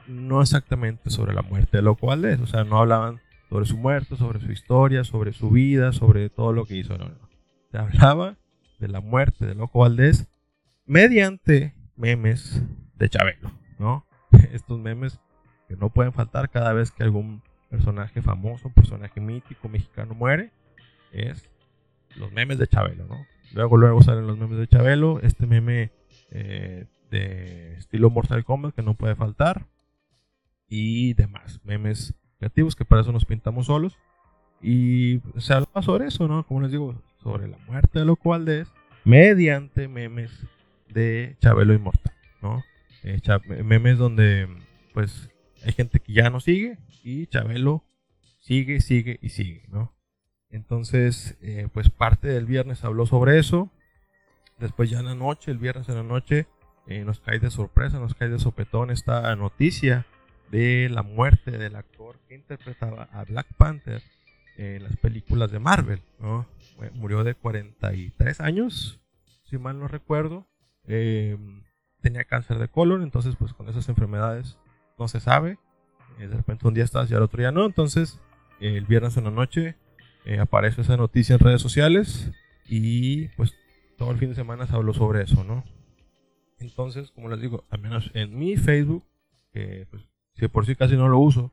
no 0.07 0.43
exactamente 0.43 1.11
sobre 1.11 1.35
la 1.35 1.43
muerte 1.43 1.79
de 1.79 1.83
Loco 1.83 2.07
Valdés, 2.07 2.41
o 2.41 2.47
sea, 2.47 2.65
no 2.65 2.79
hablaban 2.79 3.21
sobre 3.49 3.67
su 3.67 3.77
muerte, 3.77 4.17
sobre 4.17 4.41
su 4.41 4.53
historia, 4.53 5.05
sobre 5.05 5.33
su 5.33 5.51
vida, 5.51 5.93
sobre 5.93 6.31
todo 6.31 6.53
lo 6.53 6.65
que 6.65 6.77
hizo, 6.77 6.97
no, 6.97 7.09
no. 7.09 7.29
Se 7.71 7.79
hablaba 7.79 8.37
de 8.79 8.89
la 8.89 9.01
muerte 9.01 9.47
de 9.47 9.55
Loco 9.55 9.81
Valdés 9.81 10.29
mediante 10.87 11.75
memes 11.97 12.63
de 12.95 13.09
Chabelo, 13.09 13.51
¿no? 13.79 14.07
Estos 14.53 14.79
memes 14.79 15.21
que 15.69 15.77
no 15.77 15.91
pueden 15.91 16.13
faltar 16.13 16.49
cada 16.51 16.73
vez 16.73 16.91
que 16.91 17.03
algún 17.03 17.43
personaje 17.69 18.23
famoso, 18.23 18.71
personaje 18.71 19.21
mítico 19.21 19.69
mexicano 19.69 20.15
muere, 20.15 20.53
es 21.12 21.49
los 22.17 22.33
memes 22.33 22.59
de 22.59 22.67
Chabelo, 22.67 23.07
¿no? 23.07 23.26
Luego, 23.52 23.76
luego 23.76 24.02
salen 24.02 24.26
los 24.26 24.38
memes 24.38 24.59
de 24.59 24.69
Chabelo, 24.69 25.21
este 25.23 25.47
meme 25.47 25.90
eh, 26.31 26.87
de 27.11 27.75
estilo 27.75 28.11
Mortal 28.11 28.45
Kombat 28.45 28.75
que 28.75 28.83
no 28.83 28.95
puede 28.95 29.17
faltar 29.17 29.67
y 30.69 31.14
demás 31.14 31.61
memes 31.64 32.14
creativos 32.38 32.76
que 32.76 32.85
para 32.85 33.02
eso 33.02 33.12
nos 33.12 33.25
pintamos 33.25 33.67
solos 33.67 33.99
y 34.62 35.21
se 35.38 35.55
hablaba 35.55 35.83
sobre 35.83 36.07
eso, 36.07 36.29
¿no? 36.29 36.47
Como 36.47 36.61
les 36.61 36.71
digo, 36.71 37.02
sobre 37.23 37.49
la 37.49 37.59
muerte 37.67 37.99
de 37.99 38.05
Loco 38.05 38.31
Valdés 38.31 38.73
mediante 39.05 39.88
memes 39.88 40.47
de 40.88 41.37
Chabelo 41.40 41.75
Inmortal, 41.75 42.14
¿no? 42.43 42.62
Eh, 43.02 43.21
memes 43.64 43.99
donde 43.99 44.49
pues 44.93 45.31
hay 45.64 45.73
gente 45.73 46.00
que 46.00 46.12
ya 46.12 46.31
no 46.31 46.40
sigue 46.40 46.79
y 47.02 47.26
Chabelo 47.26 47.83
sigue, 48.38 48.81
sigue 48.81 49.19
y 49.23 49.31
sigue, 49.31 49.64
¿no? 49.69 49.93
Entonces, 50.50 51.37
eh, 51.42 51.69
pues 51.73 51.90
parte 51.90 52.28
del 52.28 52.47
viernes 52.47 52.85
habló 52.85 53.07
sobre 53.07 53.38
eso. 53.38 53.71
Después 54.59 54.90
ya 54.90 55.00
en 55.00 55.07
la 55.07 55.14
noche, 55.14 55.50
el 55.50 55.59
viernes 55.59 55.88
en 55.88 55.95
la 55.95 56.02
noche, 56.02 56.47
eh, 56.87 57.04
nos 57.04 57.21
cae 57.21 57.38
de 57.38 57.50
sorpresa, 57.50 57.99
nos 57.99 58.14
cae 58.14 58.28
de 58.28 58.38
sopetón 58.38 58.90
esta 58.90 59.35
noticia 59.37 60.07
de 60.50 60.88
la 60.90 61.02
muerte 61.02 61.52
del 61.52 61.76
actor 61.76 62.19
que 62.28 62.35
interpretaba 62.35 63.04
a 63.12 63.25
Black 63.25 63.47
Panther 63.57 64.02
en 64.57 64.83
las 64.83 64.97
películas 64.97 65.50
de 65.50 65.59
Marvel. 65.59 66.02
Murió 66.95 67.25
de 67.25 67.35
43 67.35 68.40
años, 68.40 69.00
si 69.45 69.59
mal 69.59 69.78
no 69.78 69.88
recuerdo. 69.88 70.47
Eh, 70.87 71.38
tenía 72.00 72.25
cáncer 72.25 72.59
de 72.59 72.69
colon, 72.69 73.02
entonces 73.02 73.37
pues 73.37 73.52
con 73.52 73.69
esas 73.69 73.88
enfermedades 73.88 74.59
no 74.99 75.09
se 75.09 75.21
sabe. 75.21 75.59
Eh, 76.19 76.26
de 76.26 76.37
repente 76.37 76.66
un 76.66 76.75
día 76.75 76.85
estás 76.85 77.11
y 77.11 77.14
al 77.14 77.23
otro 77.23 77.38
día 77.38 77.52
no. 77.52 77.64
Entonces 77.64 78.19
el 78.61 78.85
viernes 78.85 79.16
en 79.16 79.25
la 79.25 79.30
noche 79.30 79.76
aparece 80.41 80.83
esa 80.83 80.97
noticia 80.97 81.35
en 81.35 81.41
redes 81.41 81.61
sociales 81.61 82.31
y 82.69 83.29
pues 83.37 83.55
todo 83.97 84.11
el 84.12 84.19
fin 84.19 84.31
de 84.31 84.35
semana 84.35 84.67
se 84.67 84.75
habló 84.75 84.95
sobre 84.95 85.23
eso, 85.23 85.45
¿no? 85.45 85.65
Entonces, 86.59 87.11
como 87.11 87.29
les 87.29 87.41
digo, 87.41 87.65
al 87.71 87.81
menos 87.81 88.11
en 88.15 88.39
mi 88.39 88.57
Facebook, 88.57 89.05
que 89.53 89.87
pues, 89.91 90.03
si 90.35 90.49
por 90.49 90.67
sí 90.67 90.77
casi 90.77 90.97
no 90.97 91.09
lo 91.09 91.19
uso, 91.19 91.53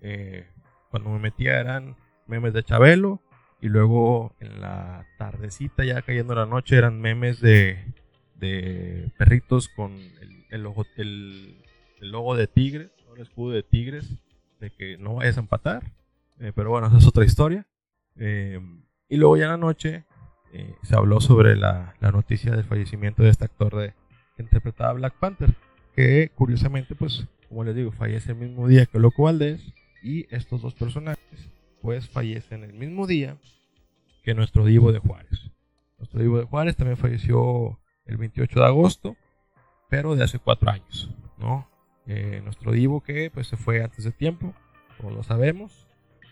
eh, 0.00 0.46
cuando 0.90 1.10
me 1.10 1.18
metía 1.18 1.60
eran 1.60 1.96
memes 2.26 2.54
de 2.54 2.62
Chabelo 2.62 3.20
y 3.60 3.68
luego 3.68 4.34
en 4.40 4.60
la 4.60 5.06
tardecita, 5.18 5.84
ya 5.84 6.02
cayendo 6.02 6.34
la 6.34 6.46
noche, 6.46 6.76
eran 6.76 7.00
memes 7.00 7.40
de, 7.40 7.94
de 8.36 9.10
perritos 9.18 9.68
con 9.68 9.92
el, 9.92 10.46
el, 10.50 10.62
logo, 12.10 12.36
de 12.36 12.46
tigres, 12.46 12.90
el 13.14 13.22
escudo 13.22 13.52
de 13.52 13.62
tigres, 13.62 14.12
de 14.60 14.70
que 14.70 14.96
no 14.98 15.14
vayas 15.16 15.36
a 15.36 15.40
empatar. 15.40 15.82
Eh, 16.38 16.52
pero 16.54 16.70
bueno, 16.70 16.86
esa 16.86 16.98
es 16.98 17.06
otra 17.06 17.24
historia. 17.24 17.66
Eh, 18.18 18.60
y 19.08 19.16
luego 19.16 19.36
ya 19.36 19.44
en 19.44 19.50
la 19.50 19.56
noche 19.56 20.04
eh, 20.52 20.74
se 20.82 20.96
habló 20.96 21.20
sobre 21.20 21.56
la, 21.56 21.94
noticia 22.00 22.52
del 22.52 22.64
fallecimiento 22.64 23.22
de 23.22 23.30
este 23.30 23.44
actor 23.44 23.76
de 23.76 23.94
que 24.36 24.42
interpretaba 24.42 24.92
Black 24.94 25.14
Panther, 25.18 25.54
que 25.94 26.30
curiosamente, 26.34 26.94
pues, 26.94 27.26
como 27.48 27.64
les 27.64 27.74
digo, 27.74 27.92
fallece 27.92 28.32
el 28.32 28.38
mismo 28.38 28.68
día 28.68 28.86
que 28.86 28.98
Loco 28.98 29.24
Valdés, 29.24 29.72
y 30.02 30.26
estos 30.34 30.62
dos 30.62 30.74
personajes, 30.74 31.50
pues, 31.80 32.08
fallecen 32.08 32.64
el 32.64 32.74
mismo 32.74 33.06
día 33.06 33.38
que 34.22 34.34
nuestro 34.34 34.64
Divo 34.64 34.92
de 34.92 34.98
Juárez. 34.98 35.50
Nuestro 35.98 36.20
Divo 36.20 36.38
de 36.38 36.44
Juárez 36.44 36.76
también 36.76 36.96
falleció 36.96 37.78
el 38.04 38.16
28 38.16 38.60
de 38.60 38.66
agosto, 38.66 39.16
pero 39.88 40.16
de 40.16 40.24
hace 40.24 40.38
cuatro 40.38 40.70
años, 40.70 41.10
¿no? 41.38 41.68
Eh, 42.06 42.40
nuestro 42.44 42.72
Divo 42.72 43.02
que 43.02 43.30
pues 43.30 43.46
se 43.46 43.56
fue 43.56 43.82
antes 43.82 44.04
de 44.04 44.12
tiempo, 44.12 44.54
como 44.96 45.10
lo 45.10 45.22
sabemos. 45.22 45.86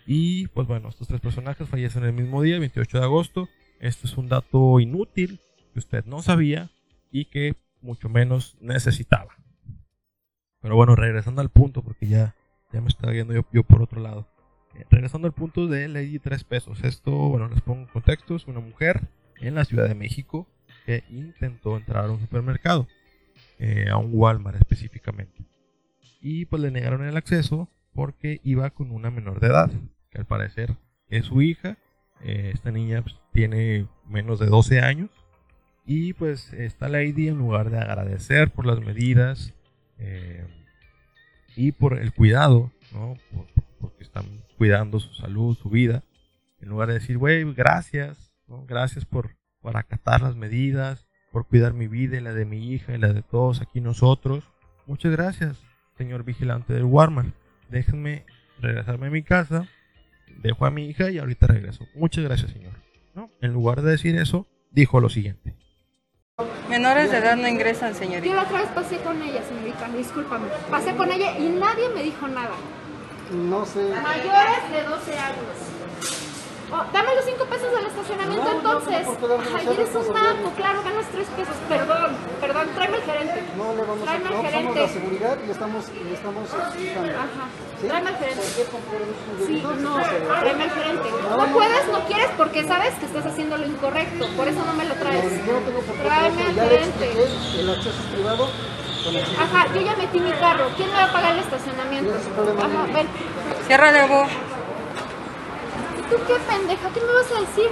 Y 0.06 0.48
pues 0.48 0.66
bueno, 0.66 0.88
estos 0.88 1.08
tres 1.08 1.20
personajes 1.20 1.68
fallecen 1.68 2.04
el 2.04 2.12
mismo 2.12 2.42
día, 2.42 2.58
28 2.58 2.98
de 2.98 3.04
agosto. 3.04 3.48
Esto 3.80 4.06
es 4.06 4.16
un 4.16 4.28
dato 4.28 4.80
inútil 4.80 5.40
que 5.72 5.78
usted 5.78 6.04
no 6.04 6.22
sabía 6.22 6.70
y 7.10 7.26
que 7.26 7.54
mucho 7.80 8.08
menos 8.08 8.56
necesitaba. 8.60 9.36
Pero 10.60 10.76
bueno, 10.76 10.96
regresando 10.96 11.40
al 11.40 11.50
punto, 11.50 11.82
porque 11.82 12.06
ya, 12.06 12.34
ya 12.72 12.80
me 12.80 12.88
estaba 12.88 13.12
viendo 13.12 13.34
yo, 13.52 13.62
por 13.64 13.82
otro 13.82 14.00
lado. 14.00 14.26
Eh, 14.74 14.84
regresando 14.90 15.26
al 15.26 15.34
punto 15.34 15.66
de 15.66 15.88
Lady 15.88 16.18
3 16.18 16.44
pesos. 16.44 16.82
Esto, 16.82 17.10
bueno, 17.10 17.48
les 17.48 17.60
pongo 17.60 17.82
en 17.82 17.86
contexto. 17.88 18.36
Es 18.36 18.46
una 18.46 18.60
mujer 18.60 19.08
en 19.40 19.54
la 19.54 19.64
Ciudad 19.64 19.88
de 19.88 19.94
México 19.94 20.46
que 20.86 21.04
intentó 21.10 21.76
entrar 21.76 22.06
a 22.06 22.10
un 22.10 22.20
supermercado. 22.20 22.86
Eh, 23.58 23.88
a 23.90 23.96
un 23.96 24.10
Walmart 24.12 24.56
específicamente. 24.56 25.44
Y 26.20 26.46
pues 26.46 26.62
le 26.62 26.70
negaron 26.70 27.04
el 27.04 27.16
acceso 27.16 27.68
porque 27.94 28.40
iba 28.44 28.70
con 28.70 28.90
una 28.90 29.10
menor 29.10 29.40
de 29.40 29.46
edad, 29.46 29.70
que 30.10 30.18
al 30.18 30.26
parecer 30.26 30.76
es 31.08 31.26
su 31.26 31.42
hija. 31.42 31.76
Eh, 32.22 32.50
esta 32.54 32.70
niña 32.70 33.02
pues, 33.02 33.16
tiene 33.32 33.86
menos 34.06 34.38
de 34.38 34.46
12 34.46 34.80
años. 34.80 35.10
Y 35.86 36.14
pues 36.14 36.52
esta 36.54 36.88
lady, 36.88 37.28
en 37.28 37.38
lugar 37.38 37.70
de 37.70 37.78
agradecer 37.78 38.50
por 38.50 38.66
las 38.66 38.80
medidas 38.80 39.52
eh, 39.98 40.46
y 41.56 41.72
por 41.72 41.98
el 41.98 42.12
cuidado, 42.12 42.72
¿no? 42.92 43.16
porque 43.80 44.02
están 44.02 44.24
cuidando 44.56 44.98
su 44.98 45.12
salud, 45.14 45.56
su 45.56 45.68
vida, 45.68 46.02
en 46.60 46.70
lugar 46.70 46.88
de 46.88 46.94
decir, 46.94 47.18
güey, 47.18 47.44
gracias, 47.52 48.32
gracias 48.66 49.04
por, 49.04 49.36
por 49.60 49.76
acatar 49.76 50.22
las 50.22 50.36
medidas, 50.36 51.06
por 51.30 51.46
cuidar 51.46 51.74
mi 51.74 51.86
vida 51.86 52.16
y 52.16 52.20
la 52.20 52.32
de 52.32 52.46
mi 52.46 52.72
hija 52.72 52.94
y 52.94 52.98
la 52.98 53.12
de 53.12 53.20
todos 53.20 53.60
aquí 53.60 53.82
nosotros. 53.82 54.44
Muchas 54.86 55.12
gracias, 55.12 55.58
señor 55.98 56.24
vigilante 56.24 56.72
del 56.72 56.84
Walmart. 56.84 57.34
Déjenme 57.68 58.24
regresarme 58.60 59.08
a 59.08 59.10
mi 59.10 59.22
casa, 59.22 59.66
dejo 60.42 60.66
a 60.66 60.70
mi 60.70 60.86
hija 60.86 61.10
y 61.10 61.18
ahorita 61.18 61.46
regreso. 61.46 61.86
Muchas 61.94 62.24
gracias, 62.24 62.50
señor. 62.52 62.72
¿No? 63.14 63.30
En 63.40 63.52
lugar 63.52 63.82
de 63.82 63.92
decir 63.92 64.16
eso, 64.16 64.46
dijo 64.70 65.00
lo 65.00 65.08
siguiente. 65.08 65.54
Menores 66.68 67.10
de 67.10 67.18
edad 67.18 67.36
no 67.36 67.46
ingresan, 67.46 67.94
señorita. 67.94 68.26
Yo 68.26 68.34
la 68.34 68.42
otra 68.42 68.60
vez 68.62 68.70
pasé 68.70 68.96
con 68.98 69.22
ella, 69.22 69.42
señorita, 69.44 69.88
discúlpame. 69.96 70.46
Pasé 70.70 70.94
con 70.96 71.12
ella 71.12 71.38
y 71.38 71.48
nadie 71.48 71.88
me 71.94 72.02
dijo 72.02 72.26
nada. 72.26 72.54
No 73.32 73.64
sé. 73.64 73.92
Mayores 74.02 74.70
de 74.72 74.82
12 74.82 75.18
años. 75.18 75.73
Oh, 76.72 76.82
dame 76.92 77.14
los 77.14 77.24
5 77.24 77.44
pesos 77.44 77.70
del 77.76 77.86
estacionamiento 77.86 78.44
No, 78.44 78.52
entonces. 78.56 79.06
no, 79.06 79.28
no, 79.28 79.56
Ay, 79.56 79.68
eres 79.74 79.94
un 79.94 80.14
naco, 80.14 80.48
claro, 80.56 80.82
ganas 80.82 81.06
3 81.12 81.26
pesos. 81.36 81.54
Perdón, 81.68 82.16
perdón, 82.40 82.68
tráeme 82.74 82.96
al 82.96 83.02
gerente. 83.02 83.42
No 83.56 83.74
le 83.76 83.82
vamos 83.82 84.02
a 84.02 84.04
Tráeme 84.04 84.26
al 84.26 84.32
no, 84.34 84.40
somos 84.40 84.50
gerente. 84.52 84.80
la 84.80 84.88
seguridad 84.88 85.38
y 85.46 85.50
estamos, 85.50 85.84
y 85.92 86.14
estamos 86.14 86.44
explicando. 86.50 87.12
Ajá. 87.12 87.44
¿Sí? 87.80 87.86
Tráeme 87.86 88.08
al 88.10 88.16
gerente. 88.16 88.42
¿Por 88.42 88.52
qué 88.56 88.64
compromiso 88.74 89.28
de 89.38 89.46
Sí, 89.46 89.56
no, 89.84 89.92
tráeme 90.40 90.62
al 90.64 90.70
gerente. 90.70 91.08
No, 91.30 91.46
puedes, 91.52 91.86
no 91.92 92.00
quieres 92.06 92.30
porque 92.36 92.64
sabes 92.66 92.94
que 92.94 93.06
estás 93.06 93.26
haciendo 93.26 93.56
lo 93.58 93.66
incorrecto. 93.66 94.26
Por 94.36 94.48
eso 94.48 94.64
no 94.64 94.72
me 94.74 94.84
lo 94.86 94.94
traes. 94.94 95.22
yo 95.46 95.52
no 95.52 95.60
tengo 95.60 95.80
por 95.80 95.94
qué 95.94 96.02
Tráeme 96.02 96.42
hacerlo. 96.42 96.62
al 96.62 96.68
gerente. 96.68 97.06
el 97.60 97.70
acceso 97.70 97.90
es 98.00 98.06
privado. 98.14 98.48
Ajá, 99.38 99.66
yo 99.74 99.80
ya 99.82 99.94
metí 99.96 100.18
mi 100.18 100.32
carro. 100.32 100.64
¿Quién 100.76 100.88
me 100.88 100.96
va 100.96 101.04
a 101.04 101.12
pagar 101.12 101.32
el 101.34 101.40
estacionamiento? 101.40 102.14
Ajá, 102.14 102.86
ven. 102.92 103.06
Ciérrale, 103.66 104.08
Bo. 104.08 104.24
¿Y 106.14 106.16
tú 106.16 106.22
qué 106.28 106.34
pendeja? 106.48 106.92
¿Qué 106.92 107.00
me 107.00 107.12
vas 107.12 107.32
a 107.32 107.40
decir? 107.40 107.70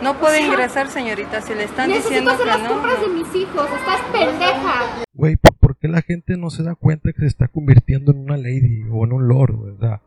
No 0.00 0.18
puede 0.20 0.36
O 0.36 0.38
sea, 0.38 0.48
ingresar, 0.48 0.90
señorita. 0.90 1.40
Si 1.40 1.54
le 1.54 1.64
están 1.64 1.88
Necesito 1.88 2.08
diciendo 2.10 2.30
hacer 2.30 2.44
que 2.44 2.50
las 2.50 2.62
no. 2.62 2.68
compras 2.68 3.00
de 3.00 3.08
mis 3.08 3.34
hijos. 3.34 3.68
Estás 3.78 4.00
pendeja. 4.12 5.04
Güey, 5.12 5.36
¿por, 5.36 5.76
qué 5.76 5.88
la 5.88 6.02
gente 6.02 6.36
no 6.36 6.50
se 6.50 6.62
da 6.62 6.74
cuenta 6.76 7.12
que 7.12 7.20
se 7.20 7.26
está 7.26 7.48
convirtiendo 7.48 8.12
en 8.12 8.18
una 8.18 8.36
lady 8.36 8.84
o 8.90 9.04
en 9.04 9.12
un 9.12 9.26
lord? 9.26 9.78
sea, 9.80 10.02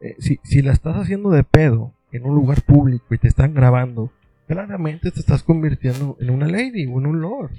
eh, 0.00 0.16
si, 0.18 0.40
si 0.42 0.62
la 0.62 0.72
estás 0.72 0.96
haciendo 0.96 1.30
de 1.30 1.44
pedo 1.44 1.92
en 2.10 2.24
un 2.24 2.34
lugar 2.34 2.62
público 2.62 3.14
y 3.14 3.18
te 3.18 3.28
están 3.28 3.54
grabando, 3.54 4.10
claramente 4.48 5.10
te 5.12 5.20
estás 5.20 5.42
convirtiendo 5.44 6.16
en 6.20 6.30
una 6.30 6.48
lady 6.48 6.86
o 6.86 6.98
en 6.98 7.06
un 7.06 7.20
lord. 7.20 7.52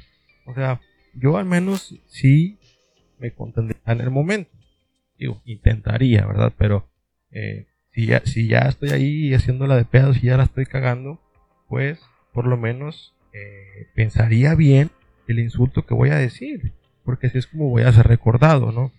O 0.48 0.54
sea, 0.54 0.82
yo 1.13 1.38
al 1.38 1.46
menos 1.46 1.96
sí 2.08 2.58
me 3.20 3.32
contendría 3.32 3.80
en 3.86 4.02
el 4.02 4.12
momento. 4.12 4.52
Digo, 5.18 5.41
intentaría, 5.46 6.26
¿verdad? 6.26 6.52
Pero 6.58 6.89
eh, 7.32 7.68
si, 7.95 8.08
ya, 8.08 8.21
si 8.25 8.47
ya 8.47 8.60
estoy 8.60 8.89
ahí 8.89 9.34
haciéndola 9.34 9.77
de 9.77 9.86
pedo, 9.86 10.13
si 10.13 10.27
ya 10.27 10.36
la 10.38 10.43
estoy 10.43 10.65
cagando, 10.65 11.19
pues 11.69 11.99
por 12.34 12.45
lo 12.45 12.58
menos 12.58 13.15
eh, 13.31 13.88
pensaría 13.95 14.53
bien 14.53 14.91
el 15.27 15.39
insulto 15.39 15.86
que 15.86 15.93
voy 15.93 16.10
a 16.10 16.17
decir. 16.17 16.73
Porque 17.05 17.27
así 17.27 17.38
es 17.38 17.47
como 17.47 17.69
voy 17.69 17.84
a 17.84 17.93
ser 17.93 18.08
recordado, 18.08 18.73
¿no? 18.73 18.91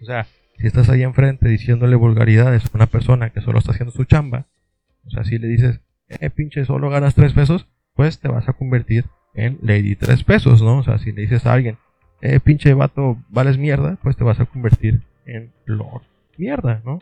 O 0.00 0.04
sea, 0.04 0.26
si 0.58 0.66
estás 0.66 0.88
ahí 0.88 1.02
enfrente 1.02 1.48
diciéndole 1.48 1.94
vulgaridades 1.96 2.64
a 2.64 2.70
una 2.72 2.86
persona 2.86 3.30
que 3.30 3.42
solo 3.42 3.58
está 3.58 3.72
haciendo 3.72 3.92
su 3.92 4.04
chamba, 4.04 4.46
o 5.04 5.10
sea, 5.10 5.24
si 5.24 5.38
le 5.38 5.48
dices, 5.48 5.80
eh, 6.08 6.30
pinche, 6.30 6.64
solo 6.64 6.88
ganas 6.88 7.14
tres 7.14 7.34
pesos, 7.34 7.68
pues 7.94 8.18
te 8.18 8.28
vas 8.28 8.48
a 8.48 8.54
convertir 8.54 9.04
en 9.34 9.58
Lady 9.60 9.94
tres 9.94 10.24
pesos, 10.24 10.62
¿no? 10.62 10.78
O 10.78 10.82
sea, 10.82 10.98
si 10.98 11.12
le 11.12 11.22
dices 11.22 11.44
a 11.44 11.52
alguien, 11.52 11.76
eh, 12.22 12.40
pinche 12.40 12.72
vato, 12.72 13.18
vales 13.28 13.58
mierda, 13.58 13.98
pues 14.02 14.16
te 14.16 14.24
vas 14.24 14.40
a 14.40 14.46
convertir 14.46 15.02
en 15.26 15.52
Lord 15.66 16.02
mierda, 16.38 16.80
¿no? 16.84 17.00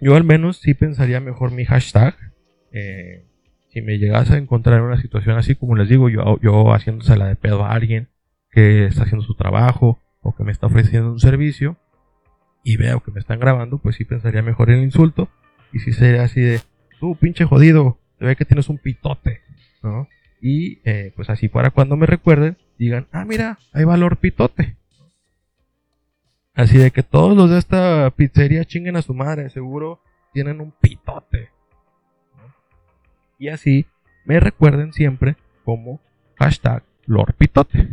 Yo 0.00 0.16
al 0.16 0.24
menos 0.24 0.58
sí 0.58 0.74
pensaría 0.74 1.20
mejor 1.20 1.50
mi 1.52 1.64
hashtag. 1.64 2.14
eh, 2.72 3.24
si 3.68 3.82
me 3.82 3.98
llegase 3.98 4.34
a 4.34 4.36
encontrar 4.36 4.78
en 4.78 4.84
una 4.84 5.00
situación 5.00 5.36
así, 5.36 5.56
como 5.56 5.74
les 5.74 5.88
digo, 5.88 6.08
yo, 6.08 6.38
yo 6.40 6.72
haciéndosela 6.72 7.26
de 7.26 7.34
pedo 7.34 7.64
a 7.64 7.72
alguien 7.72 8.08
que 8.52 8.86
está 8.86 9.02
haciendo 9.02 9.24
su 9.26 9.34
trabajo 9.34 10.00
o 10.20 10.34
que 10.36 10.44
me 10.44 10.52
está 10.52 10.68
ofreciendo 10.68 11.10
un 11.10 11.18
servicio 11.18 11.76
y 12.62 12.76
veo 12.76 13.00
que 13.00 13.10
me 13.10 13.18
están 13.18 13.40
grabando, 13.40 13.78
pues 13.78 13.96
sí 13.96 14.04
pensaría 14.04 14.42
mejor 14.42 14.70
en 14.70 14.78
el 14.78 14.84
insulto 14.84 15.28
y 15.72 15.80
si 15.80 15.92
sería 15.92 16.22
así 16.22 16.40
de, 16.40 16.60
tú 17.00 17.16
pinche 17.16 17.44
jodido, 17.46 17.98
se 18.20 18.24
ve 18.24 18.36
que 18.36 18.44
tienes 18.44 18.68
un 18.68 18.78
pitote, 18.78 19.40
¿no? 19.82 20.06
Y 20.40 20.78
eh, 20.84 21.12
pues 21.16 21.28
así 21.28 21.48
para 21.48 21.70
cuando 21.70 21.96
me 21.96 22.06
recuerden, 22.06 22.56
digan, 22.78 23.08
ah, 23.10 23.24
mira, 23.24 23.58
ahí 23.72 23.84
va 23.84 23.96
Lord 23.96 24.18
Pitote. 24.18 24.76
Así 26.54 26.78
de 26.78 26.90
que 26.90 27.02
todos 27.02 27.36
los 27.36 27.50
de 27.50 27.58
esta 27.58 28.10
pizzería 28.10 28.64
chinguen 28.64 28.96
a 28.96 29.02
su 29.02 29.12
madre, 29.14 29.50
seguro 29.50 30.00
tienen 30.32 30.60
un 30.60 30.70
pitote. 30.72 31.50
Y 33.38 33.48
así 33.48 33.86
me 34.24 34.38
recuerden 34.40 34.92
siempre 34.92 35.36
como 35.64 36.00
hashtag 36.36 36.82
Lord 37.06 37.34
Pitote 37.34 37.88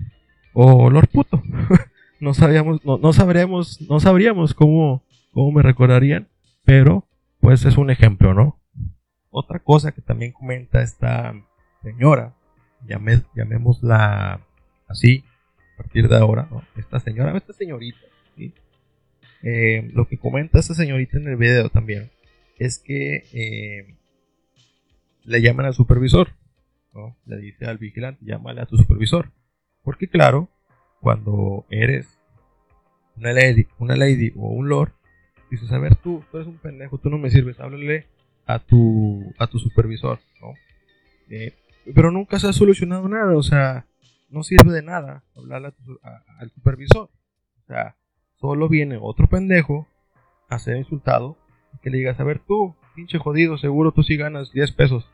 o 0.54 0.90
Lord 0.90 1.08
Puto. 1.10 1.42
no 2.20 2.34
sabíamos, 2.34 2.86
no, 2.86 2.98
no 2.98 3.14
sabríamos, 3.14 3.82
no 3.90 4.00
sabríamos 4.00 4.54
cómo, 4.54 5.04
cómo 5.34 5.52
me 5.52 5.64
recordarían, 5.64 6.28
pero 6.64 7.06
pues 7.40 7.66
es 7.66 7.78
un 7.78 7.90
ejemplo, 7.90 8.34
¿no? 8.34 8.60
Otra 9.32 9.60
cosa 9.60 9.92
que 9.94 10.02
también 10.02 10.32
comenta 10.34 10.82
esta 10.82 11.34
señora, 11.82 12.34
llame- 12.86 13.24
llamémosla 13.36 14.42
así, 14.88 15.24
a 15.74 15.78
partir 15.78 16.08
de 16.08 16.18
ahora, 16.18 16.48
¿no? 16.52 16.62
Esta 16.76 17.00
señora, 17.00 17.36
esta 17.36 17.54
señorita, 17.54 17.98
Eh, 19.44 19.90
lo 19.94 20.08
que 20.08 20.18
comenta 20.18 20.60
esta 20.60 20.76
señorita 20.76 21.18
en 21.18 21.28
el 21.28 21.36
video 21.36 21.70
también 21.70 22.12
es 22.60 22.78
que 22.78 23.24
eh, 23.34 23.96
le 25.24 25.42
llaman 25.42 25.66
al 25.66 25.74
supervisor. 25.74 26.30
Le 27.26 27.38
dice 27.38 27.66
al 27.66 27.78
vigilante, 27.78 28.26
llámale 28.26 28.62
a 28.62 28.66
tu 28.66 28.78
supervisor. 28.78 29.32
Porque 29.84 30.08
claro, 30.08 30.50
cuando 31.00 31.66
eres 31.70 32.20
una 33.16 33.34
lady, 33.34 33.68
una 33.80 33.96
lady 33.96 34.32
o 34.36 34.50
un 34.50 34.70
lord, 34.70 34.92
dices, 35.50 35.72
a 35.72 35.80
ver 35.80 35.96
tú, 35.96 36.24
tú 36.30 36.38
eres 36.38 36.48
un 36.48 36.58
pendejo, 36.58 36.98
tú 36.98 37.10
no 37.10 37.18
me 37.18 37.30
sirves, 37.30 37.60
háblale 37.60 38.08
a 38.46 38.60
tu, 38.60 39.34
a 39.38 39.48
tu 39.48 39.60
supervisor, 39.60 40.20
¿no? 40.42 40.54
Eh, 41.30 41.56
pero 41.96 42.12
nunca 42.12 42.40
se 42.40 42.48
ha 42.48 42.54
solucionado 42.54 43.08
nada, 43.08 43.36
o 43.36 43.44
sea, 43.44 43.86
no 44.30 44.44
sirve 44.44 44.72
de 44.72 44.84
nada 44.84 45.24
hablarle 45.36 45.74
al 46.38 46.52
supervisor. 46.52 47.10
O 47.64 47.66
sea, 47.68 47.96
solo 48.42 48.68
viene 48.68 48.98
otro 49.00 49.28
pendejo 49.28 49.88
a 50.50 50.60
ser 50.60 50.78
insultado 50.78 51.38
que 51.82 51.90
le 51.90 52.00
digas, 52.00 52.20
a 52.20 52.24
ver 52.24 52.40
tú, 52.40 52.76
pinche 52.96 53.18
jodido, 53.18 53.58
seguro 53.58 53.92
tú 53.94 54.04
sí 54.04 54.18
ganas 54.18 54.52
10 54.52 54.72
pesos. 54.74 55.10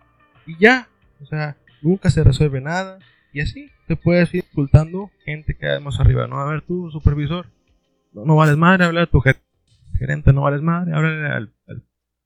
Y 0.48 0.58
ya, 0.58 0.88
o 1.22 1.26
sea, 1.26 1.56
nunca 1.82 2.10
se 2.10 2.24
resuelve 2.24 2.62
nada. 2.62 2.98
Y 3.34 3.42
así 3.42 3.70
te 3.88 3.96
puedes 3.96 4.34
ir 4.34 4.44
insultando 4.50 5.12
gente 5.24 5.56
que 5.56 5.68
hay 5.68 5.84
más 5.84 6.00
arriba, 6.00 6.26
¿no? 6.28 6.40
A 6.40 6.50
ver 6.50 6.62
tú, 6.63 6.90
supervisor, 6.90 7.46
no, 8.13 8.26
no 8.26 8.36
vales 8.36 8.58
madre, 8.58 8.86
habla 8.86 9.04
a 9.04 9.06
tu 9.06 9.20
ge- 9.22 9.36
gerente, 10.00 10.34
no 10.34 10.42
vales 10.42 10.62
madre, 10.62 10.94
háblale 10.96 11.28
al, 11.28 11.54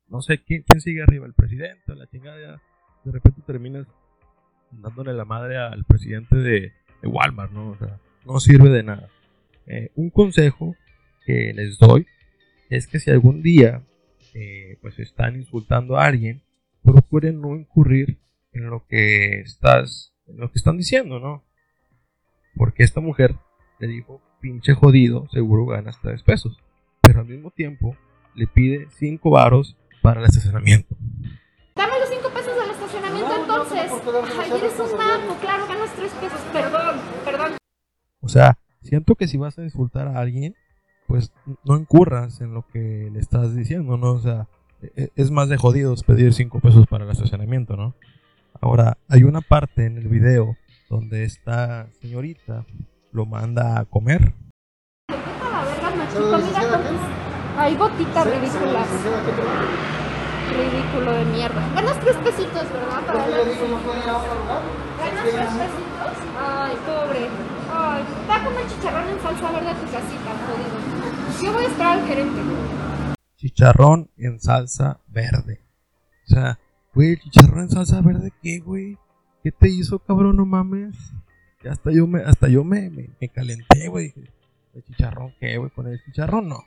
no 0.08 0.22
sé 0.22 0.38
quién, 0.42 0.64
quién 0.66 0.80
sigue 0.80 1.02
arriba, 1.04 1.26
el 1.26 1.34
presidente, 1.34 1.96
la 1.96 2.08
chingada, 2.08 2.62
de 3.04 3.12
repente 3.12 3.42
terminas 3.46 3.88
dándole 4.72 5.14
la 5.14 5.26
madre 5.26 5.58
al 5.58 5.84
presidente 5.84 6.36
de, 6.38 6.72
de 7.02 7.08
Walmart, 7.08 7.52
¿no? 7.52 7.72
O 7.72 7.78
sea, 7.78 8.00
no 8.26 8.40
sirve 8.40 8.70
de 8.70 8.84
nada. 8.84 9.10
Eh, 9.68 9.92
un 9.96 10.10
consejo 10.12 10.76
que 11.26 11.54
les 11.54 11.78
doy 11.78 12.06
es 12.70 12.88
que 12.88 13.00
si 13.00 13.12
algún 13.12 13.42
día 13.42 13.84
eh, 14.34 14.78
pues 14.82 14.98
están 15.00 15.36
insultando 15.36 15.98
a 15.98 16.06
alguien, 16.06 16.42
procuren 16.84 17.42
no 17.42 17.56
incurrir 17.56 18.18
en 18.54 18.70
lo 18.70 18.86
que 18.88 19.42
estás, 19.42 20.14
en 20.28 20.38
lo 20.38 20.52
que 20.52 20.58
están 20.58 20.78
diciendo, 20.78 21.20
¿no? 21.20 21.44
Porque 22.56 22.84
esta 22.84 23.02
mujer 23.02 23.36
le 23.80 23.88
dijo, 23.88 24.22
pinche 24.40 24.74
jodido, 24.74 25.28
seguro 25.32 25.66
ganas 25.66 26.00
3 26.02 26.24
pesos. 26.24 26.58
Pero 27.02 27.22
al 27.22 27.28
mismo 27.28 27.52
tiempo 27.52 27.96
le 28.36 28.48
pide 28.48 28.88
5 28.98 29.30
varos 29.30 29.78
para 30.02 30.22
el 30.22 30.28
estacionamiento. 30.28 30.96
Dame 31.76 32.00
los 32.00 32.10
5 32.10 32.30
pesos 32.34 32.56
del 32.56 32.72
estacionamiento 32.72 33.42
entonces. 33.42 33.92
Ay, 34.40 34.52
eres 34.52 34.80
un 34.80 34.98
naco, 34.98 35.40
claro, 35.42 35.68
ganas 35.68 35.94
3 35.96 36.12
pesos. 36.14 36.40
Perdón, 36.54 37.02
perdón. 37.26 37.58
O 38.22 38.30
sea, 38.30 38.58
siento 38.82 39.16
que 39.16 39.28
si 39.28 39.38
vas 39.38 39.58
a 39.58 39.64
insultar 39.64 40.08
a 40.08 40.20
alguien, 40.20 40.56
pues 41.08 41.32
no 41.66 41.78
incurras 41.78 42.42
en 42.42 42.54
lo 42.54 42.66
que 42.68 43.10
le 43.12 43.20
estás 43.20 43.56
diciendo, 43.56 43.98
¿no? 43.98 44.14
O 44.14 44.20
sea, 44.20 44.48
e- 44.96 45.10
es 45.16 45.32
más 45.32 45.50
de 45.50 45.58
jodidos 45.58 46.04
pedir 46.04 46.34
5 46.34 46.60
pesos 46.60 46.88
para 46.88 47.04
el 47.06 47.12
estacionamiento, 47.12 47.76
¿no? 47.76 47.96
Ahora, 48.62 48.98
hay 49.10 49.24
una 49.24 49.42
parte 49.42 49.86
en 49.86 49.98
el 49.98 50.08
video 50.08 50.56
donde 50.90 51.24
esta 51.24 51.88
señorita 52.02 52.66
lo 53.12 53.26
manda 53.26 53.80
a 53.80 53.86
comer. 53.86 54.34
Vete 55.10 55.22
a 55.42 55.50
la 55.50 55.64
verga, 55.64 55.90
machito, 55.96 56.38
mira 56.38 56.70
con 56.70 56.82
tus... 56.84 57.02
Ay, 57.58 57.76
gotitas 57.76 58.26
ridículas. 58.26 58.88
Ridículo 60.52 61.12
de 61.14 61.26
mierda. 61.26 61.62
Ganas 61.76 62.00
3 62.00 62.16
pesitos, 62.18 62.64
¿verdad? 62.72 63.02
Para. 63.06 63.28
¿Ganas 63.28 63.44
3 65.24 65.34
pesitos? 65.34 66.14
Ay, 66.40 66.76
pobre. 66.86 67.30
Ay, 67.74 68.04
da 68.28 68.44
como 68.44 68.60
el 68.60 68.68
chicharrón 68.68 69.08
en 69.10 69.20
salsa 69.22 69.52
verde 69.52 69.70
a 69.70 69.76
tu 69.76 69.86
casita, 69.86 70.32
jodido. 70.46 70.91
Chicharrón 73.38 74.10
en 74.18 74.40
salsa 74.40 75.00
verde. 75.08 75.62
O 76.26 76.34
sea, 76.34 76.60
güey, 76.94 77.18
chicharrón 77.18 77.62
en 77.62 77.70
salsa 77.70 78.02
verde, 78.02 78.32
¿qué, 78.44 78.60
güey? 78.60 78.98
¿Qué 79.44 79.52
te 79.52 79.68
hizo, 79.68 79.98
cabrón? 80.00 80.38
No 80.38 80.46
mames. 80.46 80.96
Hasta 81.68 81.92
yo 81.92 82.06
me, 82.06 82.22
hasta 82.22 82.48
yo 82.50 82.64
me, 82.64 82.90
me, 82.90 83.10
me 83.20 83.30
calenté, 83.30 83.88
güey. 83.88 84.14
¿El 84.74 84.84
chicharrón 84.84 85.34
qué, 85.40 85.58
güey? 85.58 85.72
¿Con 85.72 85.88
el 85.88 86.00
chicharrón? 86.04 86.50
No. 86.50 86.64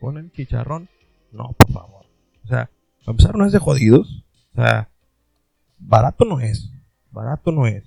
¿Con 0.00 0.16
el 0.16 0.32
chicharrón? 0.32 0.88
No, 1.32 1.52
por 1.52 1.72
favor. 1.72 2.06
O 2.44 2.48
sea, 2.48 2.70
a 3.06 3.10
empezar 3.10 3.36
no 3.36 3.44
es 3.44 3.52
de 3.52 3.58
jodidos. 3.58 4.24
O 4.52 4.56
sea, 4.56 4.88
barato 5.78 6.24
no 6.24 6.40
es. 6.40 6.70
Barato 7.10 7.52
no 7.52 7.66
es. 7.66 7.84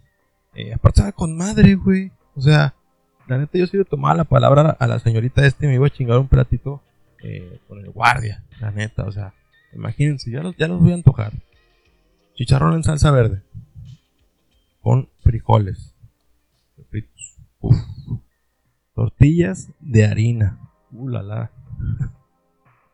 Eh, 0.53 0.73
aparte 0.73 1.13
con 1.13 1.35
madre, 1.35 1.75
güey. 1.75 2.11
O 2.35 2.41
sea, 2.41 2.75
la 3.29 3.37
neta 3.37 3.57
yo 3.59 3.67
sí 3.67 3.77
le 3.77 3.85
tomaba 3.85 4.15
la 4.15 4.23
palabra 4.23 4.75
a 4.79 4.87
la 4.87 4.99
señorita 4.99 5.45
este 5.45 5.67
me 5.67 5.75
iba 5.75 5.85
a 5.85 5.91
chingar 5.91 6.17
un 6.17 6.27
platito 6.27 6.81
eh, 7.21 7.59
con 7.67 7.79
el 7.79 7.91
guardia. 7.91 8.43
La 8.59 8.71
neta, 8.71 9.03
o 9.03 9.11
sea, 9.11 9.33
imagínense, 9.73 10.31
ya 10.31 10.41
los, 10.41 10.55
ya 10.57 10.67
los 10.67 10.79
voy 10.79 10.91
a 10.91 10.95
antojar. 10.95 11.33
Chicharrón 12.33 12.75
en 12.75 12.83
salsa 12.83 13.11
verde. 13.11 13.43
Con 14.81 15.09
frijoles. 15.21 15.93
fritos. 16.89 17.37
Tortillas 18.95 19.69
de 19.79 20.05
harina. 20.05 20.57
Uh. 20.91 21.11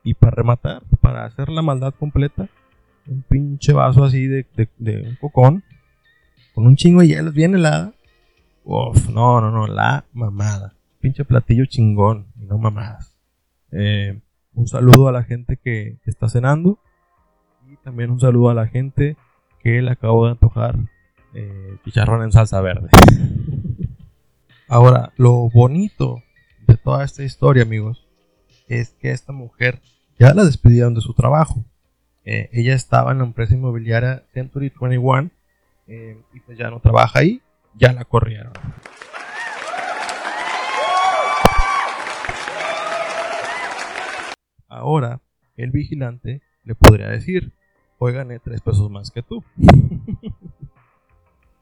Y 0.04 0.16
para 0.16 0.32
rematar, 0.32 0.84
para 1.02 1.26
hacer 1.26 1.50
la 1.50 1.62
maldad 1.62 1.94
completa, 1.94 2.50
un 3.08 3.22
pinche 3.22 3.74
vaso 3.74 4.04
así 4.04 4.28
de, 4.28 4.46
de, 4.56 4.70
de 4.78 5.02
un 5.08 5.16
cocón. 5.16 5.64
Con 6.54 6.68
un 6.68 6.76
chingo 6.76 7.02
de 7.02 7.08
hielos 7.08 7.34
bien 7.34 7.56
helada. 7.56 7.95
Uf, 8.66 9.10
no, 9.10 9.40
no, 9.42 9.52
no, 9.52 9.68
la 9.68 10.06
mamada. 10.12 10.74
Pinche 11.00 11.24
platillo 11.24 11.66
chingón 11.66 12.26
y 12.42 12.46
no 12.46 12.58
mamadas. 12.58 13.16
Eh, 13.72 14.20
un 14.56 14.68
saludo 14.68 15.08
a 15.08 15.12
la 15.12 15.24
gente 15.24 15.58
que, 15.58 15.98
que 16.04 16.10
está 16.10 16.28
cenando. 16.30 16.80
Y 17.72 17.78
también 17.78 18.10
un 18.10 18.20
saludo 18.20 18.50
a 18.50 18.56
la 18.56 18.68
gente 18.68 19.18
que 19.62 19.82
le 19.82 19.92
acabo 19.92 20.26
de 20.26 20.32
antojar 20.32 20.78
eh, 21.36 21.78
chicharrón 21.84 22.24
en 22.24 22.32
salsa 22.32 22.60
verde. 22.62 22.90
Ahora, 24.68 25.14
lo 25.18 25.50
bonito 25.50 26.24
de 26.66 26.76
toda 26.76 27.04
esta 27.04 27.24
historia, 27.24 27.64
amigos, 27.64 28.08
es 28.68 28.96
que 29.00 29.12
esta 29.12 29.32
mujer 29.32 29.80
ya 30.18 30.34
la 30.34 30.44
despidieron 30.44 30.96
de 30.96 31.02
su 31.02 31.14
trabajo. 31.14 31.64
Eh, 32.24 32.50
ella 32.52 32.74
estaba 32.74 33.12
en 33.12 33.20
la 33.20 33.26
empresa 33.26 33.54
inmobiliaria 33.54 34.24
Century 34.34 34.72
21 34.80 35.30
eh, 35.88 36.18
y 36.34 36.40
pues 36.40 36.58
ya 36.58 36.72
no 36.72 36.80
trabaja 36.80 37.20
ahí, 37.20 37.42
ya 37.78 37.94
la 37.94 38.06
corrieron. 38.06 38.54
Ahora, 44.68 45.22
el 45.56 45.72
vigilante 45.72 46.42
le 46.64 46.76
podría 46.76 47.08
decir, 47.08 47.54
hoy 47.98 48.14
gané 48.14 48.40
tres 48.40 48.62
pesos 48.62 48.90
más 48.90 49.12
que 49.12 49.22
tú. 49.22 49.44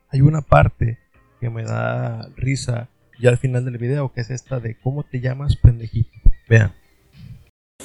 Hay 0.09 0.21
una 0.21 0.41
parte 0.41 0.99
que 1.39 1.49
me 1.49 1.63
da 1.63 2.29
risa 2.35 2.89
ya 3.19 3.29
al 3.29 3.37
final 3.37 3.65
del 3.65 3.77
video, 3.77 4.11
que 4.11 4.21
es 4.21 4.29
esta 4.29 4.59
de 4.59 4.77
cómo 4.79 5.03
te 5.03 5.19
llamas 5.19 5.55
pendejito. 5.55 6.11
Vean. 6.47 6.73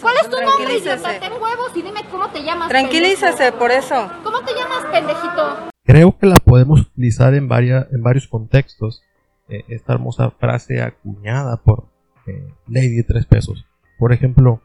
¿Cuál 0.01 0.17
es 0.17 0.31
tu 0.31 0.37
nombre, 0.37 0.47
Tranquilícese. 0.57 0.95
idiota? 0.95 1.21
Ten 1.21 1.33
huevos 1.33 1.77
y 1.77 1.83
dime 1.83 2.01
cómo 2.11 2.29
te 2.31 2.43
llamas. 2.43 2.69
Tranquilícese 2.69 3.33
pendejo. 3.33 3.59
por 3.59 3.71
eso. 3.71 4.11
¿Cómo 4.23 4.41
te 4.45 4.55
llamas, 4.55 4.85
pendejito? 4.87 5.71
Creo 5.89 6.19
que 6.19 6.27
la 6.27 6.35
podemos 6.35 6.83
utilizar 6.83 7.33
en, 7.33 7.49
varias, 7.49 7.87
en 7.91 8.03
varios 8.03 8.29
contextos. 8.29 9.03
eh, 9.49 9.65
esta 9.69 9.95
hermosa 9.95 10.31
frase 10.33 10.83
acuñada 10.83 11.57
por 11.57 11.87
eh, 12.27 12.47
Lady 12.67 13.03
Tres 13.05 13.25
Pesos. 13.25 13.65
Por 13.99 14.13
ejemplo, 14.13 14.61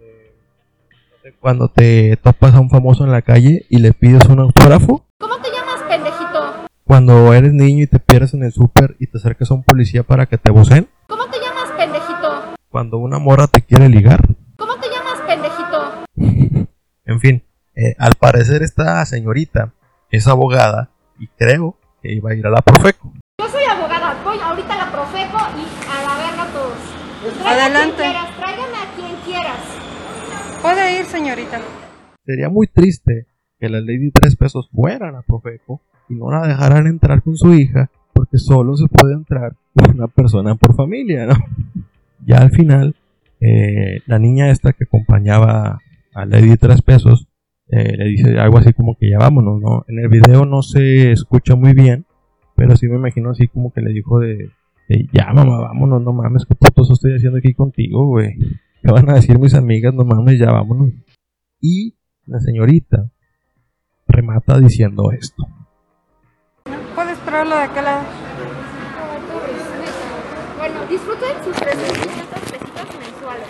eh, 0.00 0.32
cuando 1.38 1.68
te 1.68 2.16
topas 2.16 2.54
a 2.54 2.60
un 2.60 2.70
famoso 2.70 3.04
en 3.04 3.12
la 3.12 3.20
calle 3.20 3.66
y 3.68 3.76
le 3.76 3.92
pides 3.92 4.24
un 4.24 4.38
autógrafo. 4.38 5.04
¿Cómo 5.18 5.36
te 5.36 5.50
llamas, 5.50 5.82
pendejito? 5.86 6.64
Cuando 6.84 7.34
eres 7.34 7.52
niño 7.52 7.82
y 7.82 7.86
te 7.86 7.98
pierdes 7.98 8.32
en 8.32 8.44
el 8.44 8.52
súper 8.52 8.96
y 8.98 9.06
te 9.06 9.18
acercas 9.18 9.50
a 9.50 9.54
un 9.54 9.64
policía 9.64 10.02
para 10.02 10.24
que 10.24 10.38
te 10.38 10.50
vocen. 10.50 10.88
¿Cómo 11.08 11.26
te 11.26 11.36
llamas, 11.40 11.72
pendejito? 11.76 12.54
Cuando 12.70 12.96
una 12.96 13.18
morra 13.18 13.48
te 13.48 13.60
quiere 13.60 13.90
ligar. 13.90 14.26
¿Cómo 14.56 14.76
te 14.76 14.88
llamas, 14.88 15.20
pendejito? 15.26 16.68
En 17.04 17.20
fin, 17.20 17.42
eh, 17.74 17.94
al 17.98 18.14
parecer 18.18 18.62
esta 18.62 19.04
señorita 19.04 19.74
es 20.14 20.28
abogada 20.28 20.90
y 21.18 21.26
creo 21.26 21.76
que 22.02 22.12
iba 22.12 22.30
a 22.30 22.34
ir 22.34 22.46
a 22.46 22.50
la 22.50 22.60
Profeco. 22.62 23.12
Yo 23.40 23.48
soy 23.48 23.64
abogada, 23.64 24.22
voy 24.22 24.38
ahorita 24.38 24.74
a 24.74 24.86
la 24.86 24.92
Profeco 24.92 25.38
y 25.58 25.90
a 25.90 26.02
la 26.02 26.16
verga 26.26 26.46
todos. 26.52 27.34
Tráigame 27.42 27.60
Adelante. 27.62 28.06
A 28.06 28.12
quien 28.12 28.12
quieras, 28.12 28.36
tráigame 28.36 28.76
a 28.76 28.94
quien 28.94 29.16
quieras. 29.24 30.62
Puede 30.62 30.98
ir, 30.98 31.04
señorita. 31.06 31.60
Sería 32.24 32.48
muy 32.48 32.66
triste 32.68 33.26
que 33.58 33.68
la 33.68 33.80
Lady 33.80 34.10
Tres 34.12 34.36
Pesos 34.36 34.68
fuera 34.72 35.08
a 35.08 35.12
la 35.12 35.22
Profeco 35.22 35.80
y 36.08 36.14
no 36.14 36.30
la 36.30 36.46
dejaran 36.46 36.86
entrar 36.86 37.22
con 37.22 37.36
su 37.36 37.52
hija 37.54 37.90
porque 38.12 38.38
solo 38.38 38.76
se 38.76 38.86
puede 38.86 39.14
entrar 39.14 39.56
una 39.74 40.06
persona 40.06 40.54
por 40.54 40.76
familia, 40.76 41.26
¿no? 41.26 41.34
Ya 42.24 42.38
al 42.38 42.50
final, 42.50 42.94
eh, 43.40 44.00
la 44.06 44.18
niña 44.18 44.50
esta 44.50 44.72
que 44.72 44.84
acompañaba 44.84 45.80
a 46.14 46.24
Lady 46.24 46.56
Tres 46.56 46.80
Pesos 46.82 47.26
eh, 47.68 47.96
le 47.96 48.04
dice 48.04 48.38
algo 48.38 48.58
así 48.58 48.72
como 48.72 48.96
que 48.96 49.10
ya 49.10 49.18
vámonos, 49.18 49.60
¿no? 49.60 49.84
En 49.88 49.98
el 49.98 50.08
video 50.08 50.44
no 50.44 50.62
se 50.62 51.12
escucha 51.12 51.56
muy 51.56 51.72
bien, 51.72 52.06
pero 52.56 52.76
sí 52.76 52.88
me 52.88 52.96
imagino 52.96 53.30
así 53.30 53.48
como 53.48 53.72
que 53.72 53.80
le 53.80 53.92
dijo 53.92 54.20
de, 54.20 54.50
de, 54.88 55.08
ya 55.12 55.32
mamá, 55.32 55.60
vámonos, 55.60 56.02
no 56.02 56.12
mames, 56.12 56.44
qué 56.46 56.54
putos 56.54 56.90
estoy 56.90 57.14
haciendo 57.14 57.38
aquí 57.38 57.54
contigo, 57.54 58.06
güey. 58.06 58.36
¿Qué 58.82 58.92
van 58.92 59.08
a 59.08 59.14
decir 59.14 59.38
mis 59.38 59.54
amigas? 59.54 59.94
No 59.94 60.04
mames, 60.04 60.38
ya 60.38 60.52
vámonos. 60.52 60.90
Y 61.60 61.96
la 62.26 62.38
señorita 62.40 63.10
remata 64.06 64.58
diciendo 64.60 65.10
esto. 65.12 65.46
Puede 66.94 67.12
esperarlo 67.12 67.56
de 67.56 67.62
aquel 67.62 67.84
lado. 67.84 68.04
Bueno, 70.58 70.86
disfruten 70.88 71.44
sus 71.44 71.56
300 71.56 71.96
pesitos 72.50 72.88
mensuales. 73.00 73.48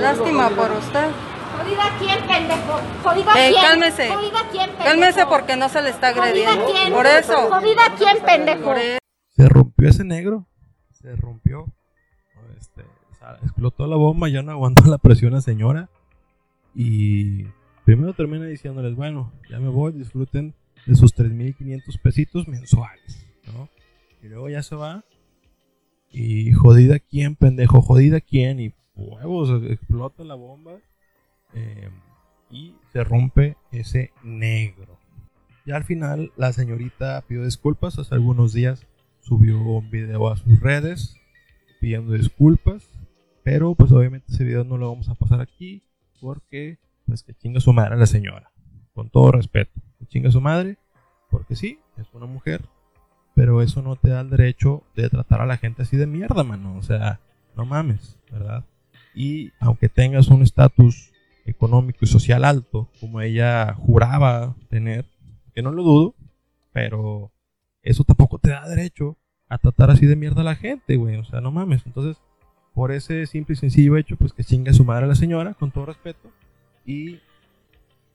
Lástima 0.00 0.48
por 0.50 0.70
usted. 0.72 1.10
Jodida 1.58 1.84
quién, 1.98 2.26
pendejo. 2.26 2.80
Jodida 3.02 3.32
Eh, 3.48 3.50
quién. 3.50 3.62
cálmese. 3.62 4.08
Jodida 4.08 4.38
quién, 4.52 4.66
pendejo. 4.70 4.84
Cálmese 4.84 5.26
porque 5.26 5.56
no 5.56 5.68
se 5.68 5.82
le 5.82 5.90
está 5.90 6.10
Jodida 6.14 6.24
agrediendo. 6.24 6.66
quién. 6.66 6.92
Por 6.92 7.06
eso. 7.06 7.50
Jodida 7.50 7.82
quién, 7.96 8.16
pendejo. 8.24 8.74
Se 9.30 9.48
rompió 9.48 9.88
ese 9.88 10.04
negro. 10.04 10.46
Se 10.92 11.14
rompió. 11.16 11.66
Este, 12.58 12.82
o 12.82 13.14
sea, 13.18 13.38
explotó 13.42 13.86
la 13.86 13.96
bomba, 13.96 14.28
ya 14.28 14.42
no 14.42 14.52
aguantó 14.52 14.84
la 14.84 14.98
presión 14.98 15.32
la 15.32 15.40
señora. 15.40 15.88
Y 16.74 17.44
primero 17.84 18.12
termina 18.14 18.46
diciéndoles, 18.46 18.94
bueno, 18.94 19.32
ya 19.50 19.58
me 19.58 19.68
voy, 19.68 19.92
disfruten 19.92 20.54
de 20.86 20.94
sus 20.94 21.14
3.500 21.14 22.00
pesitos 22.02 22.46
mensuales. 22.48 23.26
¿no? 23.52 23.68
Y 24.22 24.28
luego 24.28 24.48
ya 24.48 24.62
se 24.62 24.76
va. 24.76 25.04
Y 26.10 26.52
jodida 26.52 26.98
quién, 26.98 27.36
pendejo, 27.36 27.80
jodida 27.82 28.20
quién. 28.20 28.60
Y 28.60 28.74
huevos, 28.98 29.62
explota 29.70 30.24
la 30.24 30.34
bomba. 30.34 30.72
eh, 31.54 31.88
y 32.50 32.74
se 32.92 33.04
rompe 33.04 33.56
ese 33.72 34.10
negro. 34.22 34.98
Ya 35.66 35.76
al 35.76 35.84
final 35.84 36.32
la 36.36 36.52
señorita 36.52 37.22
pidió 37.28 37.44
disculpas. 37.44 37.98
Hace 37.98 38.14
algunos 38.14 38.52
días 38.54 38.86
subió 39.20 39.60
un 39.60 39.90
video 39.90 40.28
a 40.30 40.36
sus 40.36 40.58
redes 40.60 41.16
pidiendo 41.80 42.12
disculpas. 42.14 42.88
Pero 43.44 43.74
pues 43.74 43.92
obviamente 43.92 44.32
ese 44.32 44.44
video 44.44 44.64
no 44.64 44.78
lo 44.78 44.88
vamos 44.90 45.08
a 45.10 45.14
pasar 45.14 45.40
aquí. 45.42 45.82
Porque 46.20 46.78
pues 47.06 47.22
que 47.22 47.34
chinga 47.34 47.60
su 47.60 47.72
madre 47.74 47.96
la 47.98 48.06
señora. 48.06 48.50
Con 48.94 49.10
todo 49.10 49.30
respeto. 49.32 49.72
Que 49.98 50.06
chinga 50.06 50.30
su 50.30 50.40
madre. 50.40 50.78
Porque 51.30 51.54
sí, 51.54 51.78
es 51.98 52.06
una 52.14 52.26
mujer. 52.26 52.62
pero 53.34 53.62
eso 53.62 53.82
no 53.82 53.96
te 53.96 54.08
da 54.08 54.22
el 54.22 54.30
derecho 54.30 54.82
de 54.96 55.08
tratar 55.10 55.40
a 55.42 55.46
la 55.46 55.58
gente 55.58 55.82
así 55.82 55.96
de 55.96 56.06
mierda, 56.06 56.42
mano. 56.44 56.76
O 56.76 56.82
sea, 56.82 57.20
no 57.56 57.64
mames, 57.66 58.18
¿verdad? 58.32 58.64
Y 59.18 59.52
aunque 59.58 59.88
tengas 59.88 60.28
un 60.28 60.42
estatus 60.42 61.12
económico 61.44 61.98
y 62.02 62.06
social 62.06 62.44
alto, 62.44 62.88
como 63.00 63.20
ella 63.20 63.74
juraba 63.74 64.54
tener, 64.70 65.06
que 65.52 65.60
no 65.60 65.72
lo 65.72 65.82
dudo, 65.82 66.14
pero 66.72 67.32
eso 67.82 68.04
tampoco 68.04 68.38
te 68.38 68.50
da 68.50 68.68
derecho 68.68 69.16
a 69.48 69.58
tratar 69.58 69.90
así 69.90 70.06
de 70.06 70.14
mierda 70.14 70.42
a 70.42 70.44
la 70.44 70.54
gente, 70.54 70.94
güey. 70.94 71.16
O 71.16 71.24
sea, 71.24 71.40
no 71.40 71.50
mames. 71.50 71.82
Entonces, 71.84 72.22
por 72.74 72.92
ese 72.92 73.26
simple 73.26 73.54
y 73.54 73.56
sencillo 73.56 73.96
hecho, 73.96 74.16
pues 74.16 74.32
que 74.32 74.44
chingue 74.44 74.70
a 74.70 74.74
su 74.74 74.84
madre 74.84 75.06
a 75.06 75.08
la 75.08 75.16
señora, 75.16 75.54
con 75.54 75.72
todo 75.72 75.86
respeto. 75.86 76.30
Y 76.86 77.18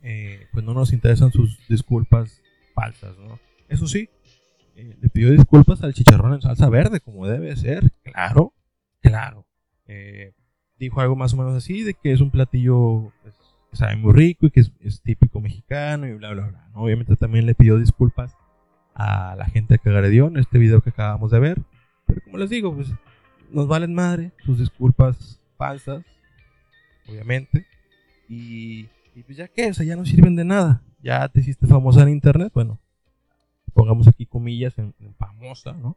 eh, 0.04 0.48
pues 0.54 0.64
no 0.64 0.74
nos 0.74 0.94
interesan 0.94 1.34
sus 1.34 1.60
disculpas 1.68 2.42
falsas, 2.74 3.18
¿no? 3.18 3.42
Eso 3.68 3.88
sí, 3.88 4.08
eh, 4.78 4.96
le 5.02 5.10
pidió 5.10 5.32
disculpas 5.32 5.84
al 5.84 5.94
chicharrón 5.94 6.34
en 6.34 6.42
salsa 6.42 6.70
verde, 6.70 7.02
como 7.02 7.28
debe 7.28 7.58
ser. 7.58 7.92
Claro, 8.04 8.54
claro. 9.02 9.46
Eh, 9.86 10.32
dijo 10.78 11.02
algo 11.02 11.16
más 11.16 11.34
o 11.34 11.38
menos 11.38 11.56
así, 11.56 11.84
de 11.84 11.94
que 11.94 12.12
es 12.12 12.22
un 12.22 12.32
platillo 12.32 13.12
pues, 13.22 13.36
que 13.72 13.78
sabe 13.78 13.96
muy 13.96 14.14
rico 14.14 14.46
y 14.48 14.52
que 14.52 14.62
es, 14.62 14.72
es 14.80 15.02
típico 15.02 15.40
mexicano 15.42 16.08
y 16.08 16.14
bla, 16.14 16.32
bla, 16.32 16.48
bla. 16.48 16.70
¿no? 16.74 16.82
Obviamente 16.82 17.16
también 17.16 17.46
le 17.46 17.56
pidió 17.56 17.78
disculpas 17.78 18.36
a 18.96 19.36
la 19.36 19.46
gente 19.46 19.76
de 19.76 19.80
Cagaredión 19.80 20.36
en 20.36 20.42
este 20.42 20.60
video 20.60 20.82
que 20.82 20.92
acabamos 20.92 21.32
de 21.32 21.40
ver. 21.40 21.62
Pero 22.06 22.22
como 22.24 22.38
les 22.38 22.50
digo, 22.50 22.76
pues 22.76 22.90
nos 23.52 23.68
valen 23.68 23.94
madre 23.94 24.32
sus 24.46 24.60
disculpas 24.60 25.40
falsas, 25.58 26.04
obviamente. 27.08 27.66
Y, 28.28 28.88
y 29.16 29.24
pues 29.26 29.38
ya 29.38 29.48
que, 29.48 29.70
o 29.70 29.74
sea, 29.74 29.86
ya 29.86 29.96
no 29.96 30.06
sirven 30.06 30.36
de 30.36 30.46
nada. 30.46 30.82
Ya 31.02 31.28
te 31.28 31.42
hiciste 31.42 31.68
famosa 31.68 32.04
en 32.04 32.10
internet, 32.10 32.52
bueno, 32.54 32.80
pongamos 33.74 34.08
aquí 34.08 34.26
comillas 34.26 34.78
en, 34.78 34.94
en 35.00 35.14
famosa, 35.16 35.74
¿no? 35.74 35.96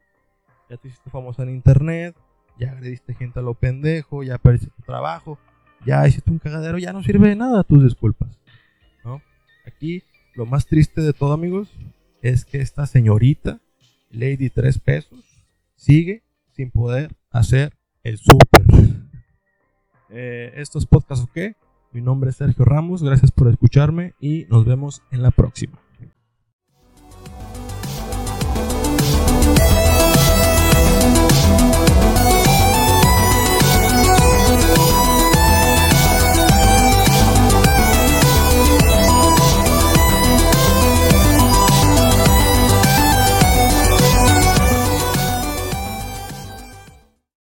Ya 0.69 0.77
te 0.77 0.89
hiciste 0.89 1.09
famosa 1.09 1.43
en 1.43 1.49
internet, 1.49 2.15
ya 2.59 2.71
agrediste 2.71 3.13
gente 3.13 3.39
a 3.39 3.41
lo 3.41 3.53
pendejo, 3.53 4.23
ya 4.23 4.37
perdiste 4.37 4.69
tu 4.75 4.81
trabajo, 4.83 5.39
ya 5.85 6.07
hiciste 6.07 6.31
un 6.31 6.39
cagadero, 6.39 6.77
ya 6.77 6.93
no 6.93 7.03
sirve 7.03 7.29
de 7.29 7.35
nada 7.35 7.63
tus 7.63 7.83
disculpas, 7.83 8.29
¿no? 9.03 9.21
Aquí 9.65 10.03
lo 10.35 10.45
más 10.45 10.67
triste 10.67 11.01
de 11.01 11.13
todo, 11.13 11.33
amigos, 11.33 11.69
es 12.21 12.45
que 12.45 12.59
esta 12.59 12.85
señorita, 12.85 13.59
Lady 14.11 14.49
3 14.49 14.79
pesos, 14.79 15.19
sigue 15.75 16.23
sin 16.51 16.71
poder 16.71 17.15
hacer 17.31 17.73
el 18.03 18.17
súper. 18.17 18.63
Eh, 20.09 20.53
estos 20.55 20.85
podcasts, 20.85 21.25
¿ok? 21.25 21.55
Mi 21.91 22.01
nombre 22.01 22.29
es 22.29 22.37
Sergio 22.37 22.65
Ramos, 22.65 23.03
gracias 23.03 23.31
por 23.31 23.47
escucharme 23.47 24.13
y 24.19 24.45
nos 24.49 24.65
vemos 24.65 25.01
en 25.11 25.21
la 25.21 25.31
próxima. 25.31 25.79